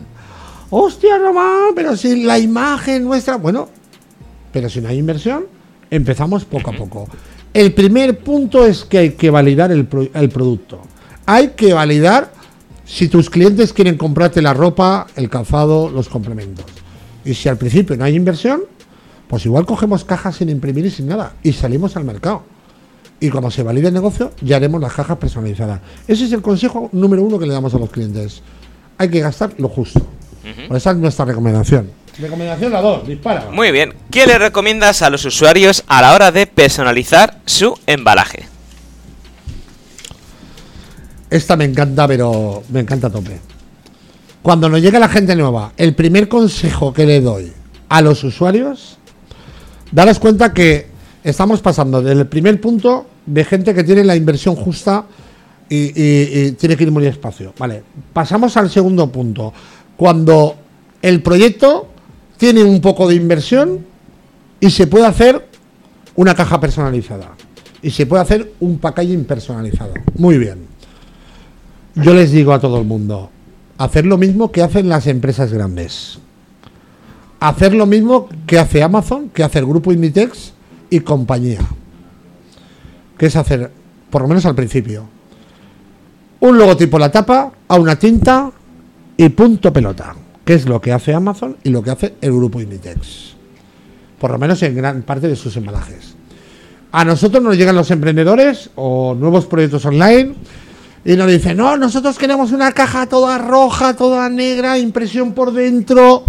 hostia 0.70 1.18
Román, 1.18 1.74
pero 1.76 1.96
si 1.96 2.24
la 2.24 2.40
imagen 2.40 3.04
nuestra, 3.04 3.36
bueno, 3.38 3.70
pero 4.52 4.70
si 4.70 4.82
no 4.82 4.90
hay 4.90 4.98
inversión, 4.98 5.46
empezamos 5.90 6.46
poco 6.46 6.72
a 6.72 6.74
poco. 6.74 7.08
El 7.54 7.74
primer 7.74 8.20
punto 8.20 8.66
es 8.66 8.84
que 8.84 8.98
hay 8.98 9.10
que 9.12 9.30
validar 9.30 9.72
el, 9.72 9.86
pro- 9.86 10.10
el 10.14 10.30
producto. 10.30 10.82
Hay 11.26 11.50
que 11.50 11.74
validar 11.74 12.32
si 12.86 13.08
tus 13.08 13.30
clientes 13.30 13.72
quieren 13.72 13.98
comprarte 13.98 14.42
la 14.42 14.54
ropa, 14.54 15.08
el 15.16 15.30
calzado, 15.30 15.90
los 15.90 16.10
complementos. 16.10 16.66
Y 17.24 17.34
si 17.36 17.48
al 17.48 17.58
principio 17.58 17.96
no 17.96 18.04
hay 18.04 18.16
inversión, 18.16 18.62
pues 19.28 19.46
igual 19.46 19.66
cogemos 19.66 20.04
cajas 20.04 20.36
sin 20.38 20.50
imprimir 20.50 20.88
y 20.88 20.92
sin 20.92 21.08
nada 21.08 21.34
y 21.44 21.54
salimos 21.54 21.96
al 21.96 22.04
mercado. 22.04 22.44
Y 23.24 23.30
cuando 23.30 23.50
se 23.50 23.64
valide 23.64 23.88
el 23.88 23.94
negocio, 23.94 24.34
ya 24.42 24.58
haremos 24.58 24.82
las 24.82 24.92
cajas 24.92 25.18
personalizadas. 25.18 25.80
Ese 26.10 26.26
es 26.26 26.34
el 26.34 26.42
consejo 26.42 26.90
número 26.92 27.24
uno 27.24 27.40
que 27.40 27.46
le 27.46 27.54
damos 27.54 27.74
a 27.74 27.78
los 27.78 27.90
clientes. 27.90 28.42
Hay 28.98 29.10
que 29.10 29.22
gastar 29.22 29.54
lo 29.60 29.70
justo. 29.70 30.06
Pues 30.68 30.84
esa 30.84 30.92
es 30.92 30.98
nuestra 30.98 31.24
recomendación. 31.24 31.90
Recomendación 32.20 32.74
la 32.74 32.82
dos, 32.82 33.08
dispara. 33.08 33.50
Muy 33.50 33.72
bien. 33.72 33.94
¿Qué 34.12 34.28
le 34.28 34.38
recomiendas 34.38 35.02
a 35.04 35.10
los 35.10 35.24
usuarios 35.24 35.86
a 35.88 36.02
la 36.02 36.14
hora 36.14 36.34
de 36.34 36.48
personalizar 36.48 37.40
su 37.46 37.80
embalaje? 37.88 38.46
Esta 41.30 41.56
me 41.56 41.64
encanta, 41.64 42.06
pero 42.10 42.62
me 42.68 42.82
encanta 42.82 43.08
a 43.08 43.10
tope. 43.10 43.40
Cuando 44.42 44.68
nos 44.68 44.82
llega 44.82 45.00
la 45.00 45.08
gente 45.08 45.34
nueva, 45.38 45.72
el 45.78 45.96
primer 45.96 46.28
consejo 46.28 46.92
que 46.92 47.06
le 47.06 47.22
doy 47.22 47.54
a 47.88 48.02
los 48.02 48.22
usuarios, 48.26 48.98
daros 49.94 50.20
cuenta 50.20 50.52
que 50.52 50.88
estamos 51.24 51.62
pasando 51.62 52.02
del 52.02 52.28
primer 52.28 52.60
punto 52.60 53.08
de 53.26 53.46
gente 53.46 53.74
que 53.74 53.84
tiene 53.84 54.04
la 54.04 54.16
inversión 54.16 54.56
justa 54.56 55.06
y, 55.70 56.52
tiene 56.52 56.78
que 56.78 56.84
ir 56.84 56.92
muy 56.92 57.04
despacio. 57.04 57.54
Vale, 57.58 57.84
pasamos 58.12 58.56
al 58.58 58.70
segundo 58.70 59.12
punto. 59.12 59.54
Cuando 59.98 60.56
el 61.02 61.22
proyecto 61.22 61.88
tiene 62.38 62.64
un 62.64 62.82
poco 62.82 63.08
de 63.08 63.16
inversión 63.16 63.86
y 64.60 64.70
se 64.70 64.88
puede 64.88 65.06
hacer 65.06 65.48
una 66.16 66.36
caja 66.36 66.60
personalizada. 66.60 67.32
Y 67.82 67.92
se 67.92 68.06
puede 68.06 68.22
hacer 68.22 68.54
un 68.60 68.78
packaging 68.78 69.26
personalizado. 69.26 69.94
Muy 70.16 70.38
bien. 70.38 70.68
Yo 71.96 72.14
les 72.14 72.32
digo 72.32 72.54
a 72.54 72.60
todo 72.60 72.80
el 72.80 72.86
mundo, 72.86 73.30
hacer 73.78 74.06
lo 74.06 74.18
mismo 74.18 74.52
que 74.52 74.62
hacen 74.62 74.90
las 74.90 75.08
empresas 75.08 75.52
grandes. 75.52 76.20
Hacer 77.40 77.74
lo 77.74 77.86
mismo 77.86 78.30
que 78.48 78.58
hace 78.58 78.82
Amazon, 78.82 79.30
que 79.30 79.44
hace 79.44 79.60
el 79.60 79.66
grupo 79.66 79.92
Inditex 79.92 80.54
y 80.90 81.02
compañía. 81.02 81.60
Que 83.18 83.28
es 83.28 83.36
hacer, 83.36 83.72
por 84.10 84.22
lo 84.24 84.28
menos 84.28 84.46
al 84.46 84.56
principio, 84.56 85.06
un 86.40 86.58
logotipo 86.58 86.98
en 86.98 87.02
la 87.02 87.12
tapa, 87.12 87.52
a 87.68 87.76
una 87.76 87.98
tinta 87.98 88.52
y 89.18 89.30
punto 89.30 89.72
pelota. 89.72 90.16
Que 90.44 90.56
es 90.56 90.66
lo 90.68 90.82
que 90.82 90.92
hace 90.92 91.14
Amazon 91.14 91.56
y 91.64 91.70
lo 91.70 91.82
que 91.82 91.92
hace 91.92 92.16
el 92.20 92.34
grupo 92.34 92.60
Inditex. 92.60 93.34
Por 94.20 94.32
lo 94.32 94.38
menos 94.38 94.62
en 94.64 94.76
gran 94.76 95.02
parte 95.04 95.28
de 95.28 95.36
sus 95.38 95.56
embalajes. 95.56 96.16
A 96.92 97.06
nosotros 97.06 97.42
nos 97.42 97.58
llegan 97.58 97.76
los 97.76 97.90
emprendedores 97.92 98.70
o 98.76 99.16
nuevos 99.18 99.46
proyectos 99.46 99.86
online 99.86 100.34
y 101.06 101.16
nos 101.16 101.28
dicen, 101.28 101.58
no, 101.58 101.78
nosotros 101.78 102.18
queremos 102.18 102.52
una 102.52 102.72
caja 102.74 103.08
toda 103.08 103.38
roja, 103.38 103.96
toda 103.96 104.30
negra, 104.30 104.78
impresión 104.78 105.34
por 105.34 105.54
dentro. 105.54 106.24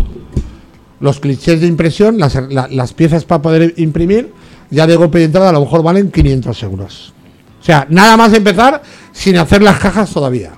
Los 1.00 1.20
clichés 1.20 1.60
de 1.60 1.66
impresión, 1.66 2.18
las, 2.18 2.34
la- 2.50 2.68
las 2.68 2.92
piezas 2.94 3.24
para 3.24 3.42
poder 3.42 3.74
imprimir, 3.78 4.32
ya 4.70 4.86
de 4.86 4.96
golpe 4.96 5.18
de 5.18 5.24
entrada 5.24 5.50
a 5.50 5.52
lo 5.52 5.60
mejor 5.60 5.82
valen 5.82 6.10
500 6.10 6.62
euros. 6.62 7.14
O 7.60 7.64
sea, 7.64 7.86
nada 7.88 8.16
más 8.16 8.32
empezar 8.32 8.82
sin 9.12 9.36
hacer 9.38 9.62
las 9.62 9.78
cajas 9.78 10.12
todavía. 10.12 10.52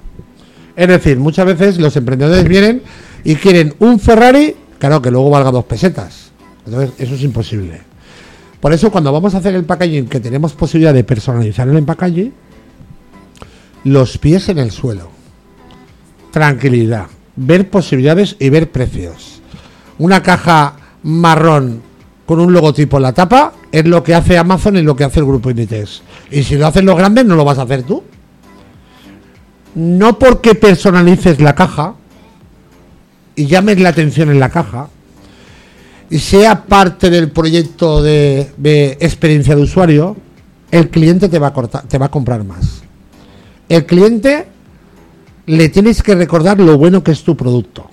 Es 0.75 0.89
decir, 0.89 1.19
muchas 1.19 1.47
veces 1.47 1.79
los 1.79 1.97
emprendedores 1.97 2.47
vienen 2.49 2.83
y 3.25 3.37
quieren 3.37 3.75
un 3.79 3.99
Ferrari, 3.99 4.55
claro 4.79 5.01
que 5.01 5.11
luego 5.11 5.31
valga 5.31 5.51
dos 5.51 5.65
pesetas. 5.65 6.31
Entonces, 6.67 6.93
eso 6.99 7.15
es 7.15 7.23
imposible. 7.23 7.81
Por 8.61 8.73
eso, 8.73 8.91
cuando 8.91 9.13
vamos 9.13 9.35
a 9.35 9.39
hacer 9.39 9.55
el 9.55 9.65
packaging, 9.65 10.09
que 10.09 10.21
tenemos 10.21 10.53
posibilidad 10.55 10.93
de 10.93 11.05
personalizar 11.05 11.69
el 11.69 11.83
packaging, 11.85 12.33
los 13.85 14.19
pies 14.19 14.49
en 14.49 14.59
el 14.59 14.73
suelo. 14.73 15.11
Tranquilidad. 16.33 17.07
Ver 17.37 17.71
posibilidades 17.71 18.37
y 18.39 18.51
ver 18.51 18.73
precios. 18.73 19.41
Una 19.99 20.23
caja 20.23 20.77
marrón 21.03 21.83
con 22.27 22.41
un 22.41 22.53
logotipo 22.53 22.97
en 22.97 23.05
la 23.05 23.13
tapa 23.13 23.53
es 23.71 23.87
lo 23.87 24.03
que 24.03 24.15
hace 24.15 24.37
Amazon 24.37 24.77
y 24.77 24.83
lo 24.83 24.97
que 24.97 25.05
hace 25.05 25.21
el 25.21 25.27
grupo 25.27 25.49
Inditex. 25.49 26.03
Y 26.31 26.43
si 26.43 26.57
lo 26.57 26.67
hacen 26.67 26.85
los 26.85 26.97
grandes, 26.97 27.25
no 27.25 27.37
lo 27.37 27.45
vas 27.45 27.59
a 27.59 27.63
hacer 27.63 27.85
tú. 27.85 28.03
No 29.77 30.19
porque 30.19 30.55
personalices 30.55 31.41
la 31.41 31.55
caja 31.55 31.95
y 33.37 33.47
llames 33.47 33.79
la 33.79 33.91
atención 33.91 34.31
en 34.31 34.41
la 34.41 34.49
caja 34.51 34.89
y 36.11 36.19
sea 36.19 36.65
parte 36.65 37.11
del 37.11 37.31
proyecto 37.31 38.03
de, 38.03 38.51
de 38.57 38.97
experiencia 39.01 39.55
de 39.55 39.63
usuario, 39.63 40.17
el 40.71 40.89
cliente 40.89 41.29
te 41.29 41.39
va 41.39 41.49
a 41.49 41.53
cortar, 41.53 41.87
te 41.87 41.99
va 41.99 42.07
a 42.07 42.11
comprar 42.11 42.45
más. 42.45 42.83
El 43.69 43.87
cliente 43.87 44.49
le 45.47 45.69
tienes 45.69 46.03
que 46.03 46.15
recordar 46.15 46.59
lo 46.59 46.77
bueno 46.77 47.05
que 47.05 47.13
es 47.13 47.23
tu 47.23 47.37
producto. 47.37 47.89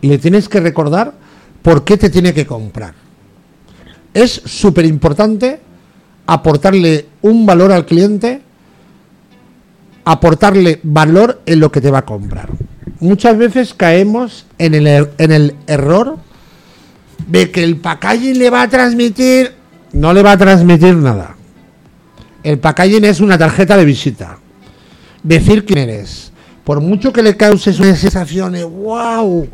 Le 0.00 0.18
tienes 0.18 0.48
que 0.48 0.60
recordar 0.60 1.14
por 1.62 1.84
qué 1.84 1.96
te 1.96 2.10
tiene 2.10 2.34
que 2.34 2.46
comprar. 2.46 3.03
Es 4.14 4.40
súper 4.44 4.86
importante 4.86 5.60
aportarle 6.26 7.06
un 7.22 7.44
valor 7.44 7.72
al 7.72 7.84
cliente, 7.84 8.40
aportarle 10.04 10.80
valor 10.82 11.42
en 11.44 11.60
lo 11.60 11.70
que 11.70 11.80
te 11.80 11.90
va 11.90 11.98
a 11.98 12.06
comprar. 12.06 12.48
Muchas 13.00 13.36
veces 13.36 13.74
caemos 13.74 14.46
en 14.56 14.74
el, 14.74 15.08
en 15.18 15.32
el 15.32 15.56
error 15.66 16.18
ve 17.26 17.50
que 17.50 17.64
el 17.64 17.76
packaging 17.76 18.38
le 18.38 18.50
va 18.50 18.62
a 18.62 18.68
transmitir, 18.68 19.52
no 19.92 20.12
le 20.12 20.22
va 20.22 20.32
a 20.32 20.38
transmitir 20.38 20.94
nada. 20.96 21.36
El 22.42 22.58
packaging 22.58 23.04
es 23.04 23.20
una 23.20 23.38
tarjeta 23.38 23.76
de 23.76 23.84
visita. 23.84 24.38
Decir 25.22 25.64
quién 25.64 25.78
eres. 25.78 26.32
Por 26.64 26.80
mucho 26.80 27.12
que 27.12 27.22
le 27.22 27.36
causes 27.36 27.80
una 27.80 27.96
sensación 27.96 28.52
de 28.52 28.64
wow, 28.64 29.48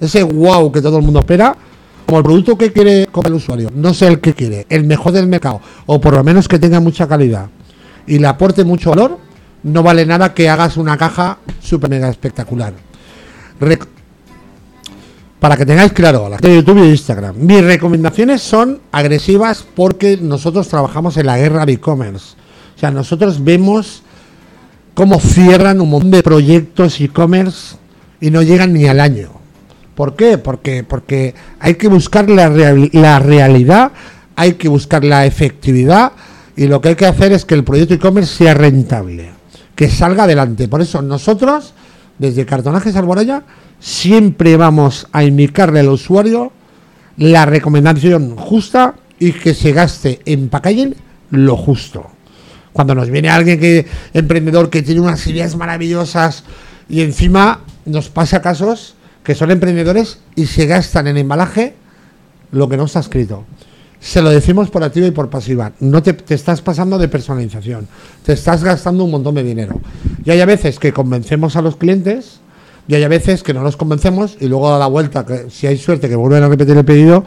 ese 0.00 0.22
wow 0.22 0.70
que 0.70 0.80
todo 0.82 0.98
el 0.98 1.04
mundo 1.04 1.20
espera, 1.20 1.56
como 2.06 2.18
el 2.18 2.24
producto 2.24 2.58
que 2.58 2.72
quiere 2.72 3.06
comer 3.06 3.28
el 3.28 3.34
usuario, 3.34 3.70
no 3.74 3.94
sé 3.94 4.08
el 4.08 4.20
que 4.20 4.34
quiere, 4.34 4.66
el 4.68 4.84
mejor 4.84 5.12
del 5.12 5.26
mercado, 5.26 5.60
o 5.86 6.00
por 6.00 6.14
lo 6.14 6.24
menos 6.24 6.48
que 6.48 6.58
tenga 6.58 6.80
mucha 6.80 7.06
calidad 7.06 7.48
y 8.06 8.18
le 8.18 8.26
aporte 8.26 8.64
mucho 8.64 8.90
valor, 8.90 9.18
no 9.62 9.82
vale 9.82 10.04
nada 10.04 10.34
que 10.34 10.48
hagas 10.48 10.76
una 10.76 10.96
caja 10.96 11.38
super 11.60 11.88
mega 11.88 12.08
espectacular. 12.08 12.74
Para 15.38 15.56
que 15.56 15.66
tengáis 15.66 15.92
claro, 15.92 16.28
la 16.28 16.36
gente 16.36 16.48
de 16.48 16.56
YouTube 16.56 16.84
y 16.84 16.90
Instagram, 16.90 17.36
mis 17.36 17.64
recomendaciones 17.64 18.42
son 18.42 18.80
agresivas 18.92 19.64
porque 19.74 20.16
nosotros 20.16 20.68
trabajamos 20.68 21.16
en 21.16 21.26
la 21.26 21.38
guerra 21.38 21.66
de 21.66 21.72
e-commerce. 21.72 22.36
O 22.76 22.78
sea, 22.78 22.90
nosotros 22.90 23.42
vemos 23.42 24.02
cómo 24.94 25.18
cierran 25.20 25.80
un 25.80 25.90
montón 25.90 26.10
de 26.10 26.22
proyectos 26.22 27.00
e-commerce 27.00 27.76
y 28.20 28.30
no 28.30 28.42
llegan 28.42 28.72
ni 28.72 28.86
al 28.86 29.00
año. 29.00 29.41
¿Por 29.94 30.16
qué? 30.16 30.38
Porque, 30.38 30.84
porque 30.84 31.34
hay 31.60 31.74
que 31.74 31.88
buscar 31.88 32.28
la, 32.30 32.48
real- 32.48 32.90
la 32.92 33.18
realidad, 33.18 33.92
hay 34.36 34.54
que 34.54 34.68
buscar 34.68 35.04
la 35.04 35.26
efectividad 35.26 36.12
y 36.56 36.66
lo 36.66 36.80
que 36.80 36.90
hay 36.90 36.94
que 36.94 37.06
hacer 37.06 37.32
es 37.32 37.44
que 37.44 37.54
el 37.54 37.64
proyecto 37.64 37.94
e-commerce 37.94 38.36
sea 38.36 38.54
rentable, 38.54 39.30
que 39.74 39.90
salga 39.90 40.24
adelante. 40.24 40.68
Por 40.68 40.80
eso 40.80 41.02
nosotros, 41.02 41.74
desde 42.18 42.46
Cartonajes 42.46 42.96
Alboraya, 42.96 43.42
siempre 43.80 44.56
vamos 44.56 45.08
a 45.12 45.24
indicarle 45.24 45.80
al 45.80 45.88
usuario 45.88 46.52
la 47.16 47.44
recomendación 47.44 48.36
justa 48.36 48.94
y 49.18 49.32
que 49.32 49.52
se 49.54 49.72
gaste 49.72 50.20
en 50.24 50.48
packaging 50.48 50.94
lo 51.30 51.56
justo. 51.56 52.06
Cuando 52.72 52.94
nos 52.94 53.10
viene 53.10 53.28
alguien 53.28 53.60
que 53.60 53.86
emprendedor 54.14 54.70
que 54.70 54.82
tiene 54.82 55.02
unas 55.02 55.26
ideas 55.26 55.56
maravillosas 55.56 56.44
y 56.88 57.02
encima 57.02 57.60
nos 57.84 58.08
pasa 58.08 58.40
casos 58.40 58.94
que 59.22 59.34
son 59.34 59.50
emprendedores 59.50 60.18
y 60.34 60.46
se 60.46 60.66
gastan 60.66 61.06
en 61.06 61.16
embalaje 61.16 61.74
lo 62.50 62.68
que 62.68 62.76
no 62.76 62.84
está 62.84 63.00
escrito. 63.00 63.44
Se 64.00 64.20
lo 64.20 64.30
decimos 64.30 64.68
por 64.68 64.82
activa 64.82 65.06
y 65.06 65.12
por 65.12 65.30
pasiva. 65.30 65.72
No 65.78 66.02
te, 66.02 66.16
estás 66.34 66.60
pasando 66.60 66.98
de 66.98 67.06
personalización. 67.06 67.86
Te 68.24 68.32
estás 68.32 68.64
gastando 68.64 69.04
un 69.04 69.12
montón 69.12 69.36
de 69.36 69.44
dinero. 69.44 69.80
Y 70.24 70.30
hay 70.30 70.40
a 70.40 70.46
veces 70.46 70.78
que 70.78 70.92
convencemos 70.92 71.54
a 71.54 71.62
los 71.62 71.76
clientes 71.76 72.40
y 72.88 72.96
hay 72.96 73.04
a 73.04 73.08
veces 73.08 73.44
que 73.44 73.54
no 73.54 73.62
los 73.62 73.76
convencemos 73.76 74.36
y 74.40 74.48
luego 74.48 74.74
a 74.74 74.78
la 74.78 74.88
vuelta, 74.88 75.24
si 75.50 75.68
hay 75.68 75.78
suerte 75.78 76.08
que 76.08 76.16
vuelven 76.16 76.42
a 76.42 76.48
repetir 76.48 76.76
el 76.76 76.84
pedido, 76.84 77.24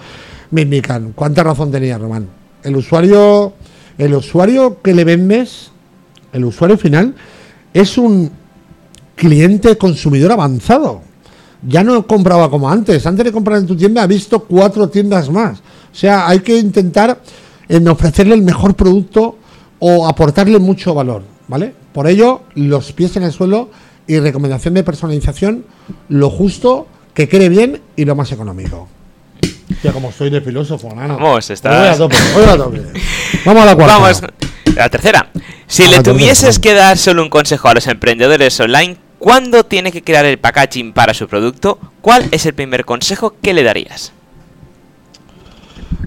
me 0.51 0.63
indican 0.63 1.13
cuánta 1.15 1.43
razón 1.43 1.71
tenía 1.71 1.97
Román. 1.97 2.27
El 2.61 2.75
usuario, 2.75 3.53
el 3.97 4.13
usuario 4.13 4.81
que 4.81 4.93
le 4.93 5.05
vendes, 5.05 5.71
el 6.33 6.43
usuario 6.43 6.77
final, 6.77 7.15
es 7.73 7.97
un 7.97 8.31
cliente 9.15 9.77
consumidor 9.77 10.33
avanzado. 10.33 11.04
Ya 11.67 11.83
no 11.83 12.05
compraba 12.05 12.49
como 12.49 12.69
antes. 12.69 13.05
Antes 13.05 13.25
de 13.25 13.31
comprar 13.31 13.57
en 13.59 13.65
tu 13.67 13.75
tienda 13.75 14.03
ha 14.03 14.07
visto 14.07 14.39
cuatro 14.39 14.87
tiendas 14.89 15.29
más. 15.29 15.59
O 15.59 15.95
sea, 15.95 16.27
hay 16.27 16.39
que 16.39 16.57
intentar 16.57 17.19
en 17.67 17.87
ofrecerle 17.87 18.35
el 18.35 18.41
mejor 18.43 18.75
producto 18.75 19.37
o 19.79 20.07
aportarle 20.07 20.59
mucho 20.59 20.93
valor, 20.93 21.23
¿vale? 21.47 21.73
Por 21.93 22.07
ello, 22.07 22.43
los 22.55 22.91
pies 22.91 23.15
en 23.17 23.23
el 23.23 23.31
suelo 23.31 23.69
y 24.07 24.19
recomendación 24.19 24.73
de 24.75 24.83
personalización, 24.83 25.65
lo 26.09 26.29
justo, 26.29 26.87
que 27.13 27.27
quede 27.27 27.49
bien 27.49 27.81
y 27.95 28.05
lo 28.05 28.15
más 28.15 28.31
económico. 28.31 28.87
Ya 29.83 29.91
como 29.91 30.11
soy 30.11 30.29
de 30.29 30.41
filósofo, 30.41 30.93
nano. 30.93 31.15
Vamos, 31.17 31.49
estás- 31.49 31.79
Voy 31.79 31.87
a 31.87 31.97
tope, 31.97 32.15
voy 32.35 32.43
a 32.43 32.57
tope. 32.57 32.81
Vamos 33.45 33.63
a 33.63 33.65
la 33.65 33.75
cuarta. 33.75 33.97
Vamos, 33.97 34.21
la 34.75 34.89
tercera. 34.89 35.31
Si 35.67 35.83
A 35.83 35.87
le 35.87 35.95
tercera, 35.97 36.13
tuvieses 36.17 36.59
que 36.59 36.73
dar 36.73 36.97
solo 36.97 37.23
un 37.23 37.29
consejo 37.29 37.67
a 37.69 37.73
los 37.73 37.87
emprendedores 37.87 38.59
online, 38.59 38.97
¿cuándo 39.19 39.63
tiene 39.65 39.91
que 39.91 40.03
crear 40.03 40.25
el 40.25 40.37
packaging 40.37 40.93
para 40.93 41.13
su 41.13 41.27
producto? 41.27 41.79
¿Cuál 42.01 42.27
es 42.31 42.45
el 42.45 42.53
primer 42.53 42.85
consejo 42.85 43.35
que 43.41 43.53
le 43.53 43.63
darías? 43.63 44.11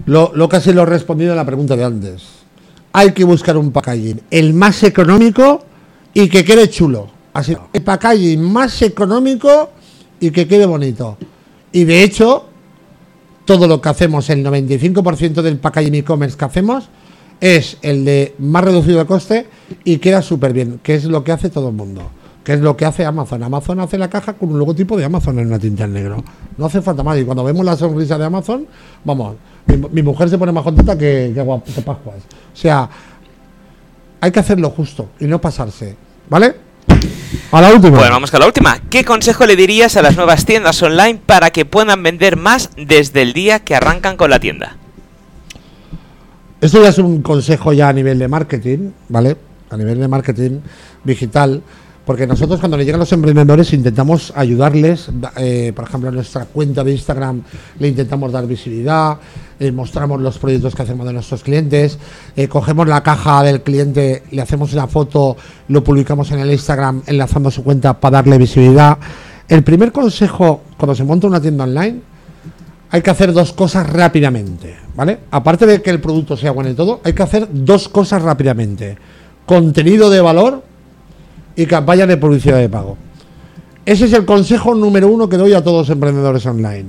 Lo, 0.05 0.31
lo 0.33 0.49
casi 0.49 0.73
lo 0.73 0.83
he 0.83 0.85
respondido 0.85 1.33
a 1.33 1.35
la 1.35 1.45
pregunta 1.45 1.75
de 1.75 1.83
antes. 1.83 2.23
Hay 2.93 3.13
que 3.13 3.23
buscar 3.23 3.57
un 3.57 3.71
packaging 3.71 4.21
el 4.31 4.53
más 4.53 4.81
económico 4.83 5.65
y 6.13 6.29
que 6.29 6.43
quede 6.43 6.69
chulo. 6.69 7.09
Así, 7.33 7.55
el 7.73 7.83
packaging 7.83 8.41
más 8.41 8.81
económico 8.81 9.69
y 10.19 10.31
que 10.31 10.47
quede 10.47 10.65
bonito. 10.65 11.17
Y 11.71 11.83
de 11.83 12.03
hecho, 12.03 12.49
todo 13.45 13.67
lo 13.67 13.81
que 13.81 13.89
hacemos, 13.89 14.29
el 14.29 14.45
95% 14.45 15.41
del 15.41 15.57
packaging 15.57 15.95
e-commerce 15.95 16.37
que 16.37 16.45
hacemos, 16.45 16.89
es 17.41 17.77
el 17.81 18.05
de 18.05 18.35
más 18.39 18.63
reducido 18.63 18.99
de 18.99 19.05
coste 19.05 19.47
y 19.83 19.97
queda 19.97 20.21
súper 20.21 20.53
bien, 20.53 20.79
que 20.83 20.95
es 20.95 21.05
lo 21.05 21.23
que 21.23 21.31
hace 21.31 21.49
todo 21.49 21.69
el 21.69 21.75
mundo. 21.75 22.11
Que 22.49 22.55
es 22.55 22.61
lo 22.61 22.75
que 22.75 22.83
hace 22.83 23.05
Amazon. 23.05 23.43
Amazon 23.43 23.79
hace 23.79 23.95
la 23.95 24.09
caja 24.09 24.33
con 24.33 24.49
un 24.49 24.57
logotipo 24.57 24.97
de 24.97 25.05
Amazon 25.05 25.37
en 25.37 25.45
una 25.45 25.59
tinta 25.59 25.83
en 25.83 25.93
negro. 25.93 26.23
No 26.57 26.65
hace 26.65 26.81
falta 26.81 27.03
más. 27.03 27.15
Y 27.19 27.23
cuando 27.23 27.43
vemos 27.43 27.63
la 27.63 27.77
sonrisa 27.77 28.17
de 28.17 28.25
Amazon, 28.25 28.65
vamos, 29.03 29.35
mi, 29.67 29.77
mi 29.77 30.01
mujer 30.01 30.29
se 30.31 30.37
pone 30.39 30.51
más 30.51 30.63
contenta 30.63 30.97
que, 30.97 31.31
que, 31.35 31.73
que 31.75 31.81
Pascuas. 31.83 32.17
O 32.17 32.57
sea, 32.57 32.89
hay 34.19 34.31
que 34.31 34.39
hacerlo 34.39 34.71
justo 34.71 35.09
y 35.19 35.25
no 35.25 35.39
pasarse. 35.39 35.95
¿Vale? 36.27 36.55
A 37.51 37.61
la 37.61 37.71
última. 37.71 37.99
Bueno, 37.99 38.13
vamos 38.13 38.31
con 38.31 38.39
la 38.39 38.47
última. 38.47 38.79
¿Qué 38.89 39.05
consejo 39.05 39.45
le 39.45 39.55
dirías 39.55 39.95
a 39.95 40.01
las 40.01 40.15
nuevas 40.15 40.43
tiendas 40.43 40.81
online 40.81 41.19
para 41.23 41.51
que 41.51 41.65
puedan 41.65 42.01
vender 42.01 42.35
más 42.35 42.71
desde 42.75 43.21
el 43.21 43.33
día 43.33 43.59
que 43.59 43.75
arrancan 43.75 44.17
con 44.17 44.31
la 44.31 44.39
tienda? 44.39 44.75
Esto 46.61 46.81
ya 46.81 46.89
es 46.89 46.97
un 46.97 47.21
consejo 47.21 47.73
ya 47.73 47.89
a 47.89 47.93
nivel 47.93 48.17
de 48.17 48.27
marketing, 48.27 48.89
¿vale? 49.07 49.37
A 49.69 49.77
nivel 49.77 49.99
de 49.99 50.07
marketing 50.07 50.61
digital, 51.03 51.61
porque 52.09 52.25
nosotros 52.25 52.59
cuando 52.59 52.75
le 52.75 52.85
llegan 52.85 52.99
los 52.99 53.11
emprendedores 53.13 53.71
intentamos 53.71 54.33
ayudarles, 54.35 55.09
da- 55.13 55.31
eh, 55.37 55.71
por 55.75 55.87
ejemplo, 55.87 56.09
en 56.09 56.15
nuestra 56.15 56.45
cuenta 56.45 56.83
de 56.83 56.93
Instagram 56.93 57.43
le 57.77 57.87
intentamos 57.87 58.31
dar 58.31 58.47
visibilidad, 58.47 59.19
eh, 59.59 59.71
mostramos 59.71 60.19
los 60.19 60.39
proyectos 60.39 60.73
que 60.73 60.81
hacemos 60.81 61.05
de 61.05 61.13
nuestros 61.13 61.43
clientes, 61.43 61.99
eh, 62.35 62.47
cogemos 62.47 62.87
la 62.87 63.03
caja 63.03 63.43
del 63.43 63.61
cliente, 63.61 64.23
le 64.31 64.41
hacemos 64.41 64.73
una 64.73 64.87
foto, 64.87 65.37
lo 65.67 65.83
publicamos 65.83 66.31
en 66.31 66.39
el 66.39 66.49
Instagram 66.51 67.03
enlazando 67.05 67.51
su 67.51 67.63
cuenta 67.63 67.99
para 67.99 68.17
darle 68.17 68.39
visibilidad. 68.39 68.97
El 69.47 69.63
primer 69.63 69.91
consejo 69.91 70.63
cuando 70.79 70.95
se 70.95 71.03
monta 71.03 71.27
una 71.27 71.39
tienda 71.39 71.65
online 71.65 71.99
hay 72.89 73.03
que 73.03 73.11
hacer 73.11 73.31
dos 73.33 73.53
cosas 73.53 73.87
rápidamente, 73.87 74.75
¿vale? 74.95 75.19
Aparte 75.29 75.67
de 75.67 75.79
que 75.83 75.91
el 75.91 76.01
producto 76.01 76.35
sea 76.35 76.49
bueno 76.53 76.71
y 76.71 76.73
todo, 76.73 77.01
hay 77.03 77.13
que 77.13 77.21
hacer 77.21 77.47
dos 77.51 77.87
cosas 77.87 78.23
rápidamente. 78.23 78.97
Contenido 79.45 80.09
de 80.09 80.21
valor 80.21 80.68
y 81.59 81.65
campaña 81.65 82.07
de 82.07 82.15
publicidad 82.15 82.57
de 82.57 82.69
pago. 82.69 82.97
Ese 83.85 84.05
es 84.05 84.13
el 84.13 84.23
consejo 84.23 84.73
número 84.73 85.09
uno 85.09 85.27
que 85.27 85.35
doy 85.35 85.53
a 85.53 85.61
todos 85.61 85.89
los 85.89 85.89
emprendedores 85.89 86.45
online. 86.45 86.85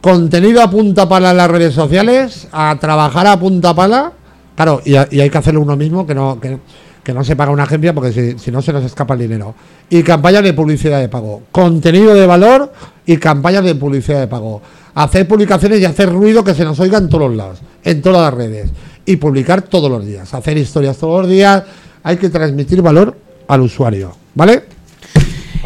Contenido 0.00 0.60
a 0.60 0.68
punta 0.68 1.08
pala 1.08 1.30
en 1.30 1.36
las 1.36 1.48
redes 1.48 1.72
sociales, 1.72 2.48
a 2.50 2.76
trabajar 2.80 3.28
a 3.28 3.38
punta 3.38 3.72
pala. 3.74 4.12
Claro, 4.56 4.82
y, 4.84 4.96
hay 4.96 5.30
que 5.30 5.38
hacerlo 5.38 5.60
uno 5.60 5.76
mismo, 5.76 6.04
que 6.04 6.16
no, 6.16 6.40
que, 6.40 6.58
que 7.04 7.12
no 7.12 7.22
se 7.22 7.36
paga 7.36 7.52
una 7.52 7.62
agencia 7.62 7.94
porque 7.94 8.12
si, 8.12 8.38
si 8.40 8.50
no 8.50 8.60
se 8.60 8.72
nos 8.72 8.84
escapa 8.84 9.14
el 9.14 9.20
dinero. 9.20 9.54
Y 9.88 10.02
campaña 10.02 10.42
de 10.42 10.52
publicidad 10.52 10.98
de 10.98 11.08
pago. 11.08 11.42
Contenido 11.52 12.12
de 12.12 12.26
valor 12.26 12.72
y 13.06 13.18
campaña 13.18 13.62
de 13.62 13.76
publicidad 13.76 14.18
de 14.18 14.26
pago. 14.26 14.62
Hacer 14.96 15.28
publicaciones 15.28 15.78
y 15.78 15.84
hacer 15.84 16.12
ruido 16.12 16.42
que 16.42 16.54
se 16.54 16.64
nos 16.64 16.80
oiga 16.80 16.98
en 16.98 17.08
todos 17.08 17.32
lados, 17.32 17.60
en 17.84 18.02
todas 18.02 18.20
las 18.20 18.34
redes. 18.34 18.68
Y 19.06 19.14
publicar 19.14 19.62
todos 19.62 19.88
los 19.88 20.04
días. 20.04 20.34
Hacer 20.34 20.58
historias 20.58 20.96
todos 20.98 21.20
los 21.20 21.30
días. 21.30 21.62
Hay 22.02 22.16
que 22.16 22.30
transmitir 22.30 22.82
valor 22.82 23.16
al 23.52 23.60
usuario. 23.60 24.16
¿Vale? 24.34 24.64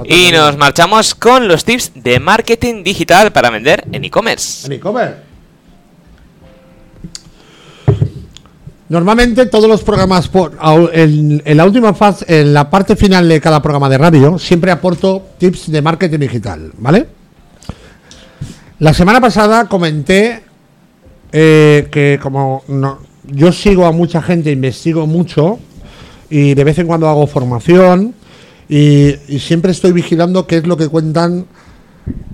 Y 0.04 0.30
nos 0.32 0.56
marchamos 0.58 1.14
con 1.14 1.48
los 1.48 1.64
tips 1.64 1.92
de 1.94 2.20
marketing 2.20 2.82
digital 2.84 3.32
para 3.32 3.48
vender 3.50 3.84
en 3.92 4.04
e-commerce. 4.04 4.66
En 4.66 4.72
e-commerce. 4.74 5.16
Normalmente 8.88 9.46
todos 9.46 9.68
los 9.68 9.82
programas 9.82 10.28
por 10.28 10.56
en, 10.92 11.42
en 11.44 11.56
la 11.56 11.64
última 11.64 11.92
fase, 11.92 12.24
en 12.40 12.54
la 12.54 12.70
parte 12.70 12.94
final 12.94 13.28
de 13.28 13.40
cada 13.40 13.60
programa 13.60 13.88
de 13.88 13.98
radio, 13.98 14.38
siempre 14.38 14.70
aporto 14.70 15.30
tips 15.38 15.70
de 15.72 15.82
marketing 15.82 16.18
digital, 16.20 16.72
¿vale? 16.78 17.06
La 18.78 18.94
semana 18.94 19.20
pasada 19.20 19.64
comenté 19.64 20.42
eh, 21.32 21.88
que 21.90 22.20
como 22.22 22.62
no- 22.68 23.00
yo 23.24 23.50
sigo 23.50 23.86
a 23.86 23.92
mucha 23.92 24.22
gente, 24.22 24.52
investigo 24.52 25.04
mucho 25.06 25.58
y 26.30 26.54
de 26.54 26.64
vez 26.64 26.78
en 26.78 26.86
cuando 26.86 27.08
hago 27.08 27.26
formación 27.26 28.14
y, 28.68 29.14
siempre 29.38 29.70
estoy 29.72 29.92
vigilando 29.92 30.46
qué 30.46 30.58
es 30.58 30.66
lo 30.66 30.76
que 30.76 30.88
cuentan 30.88 31.46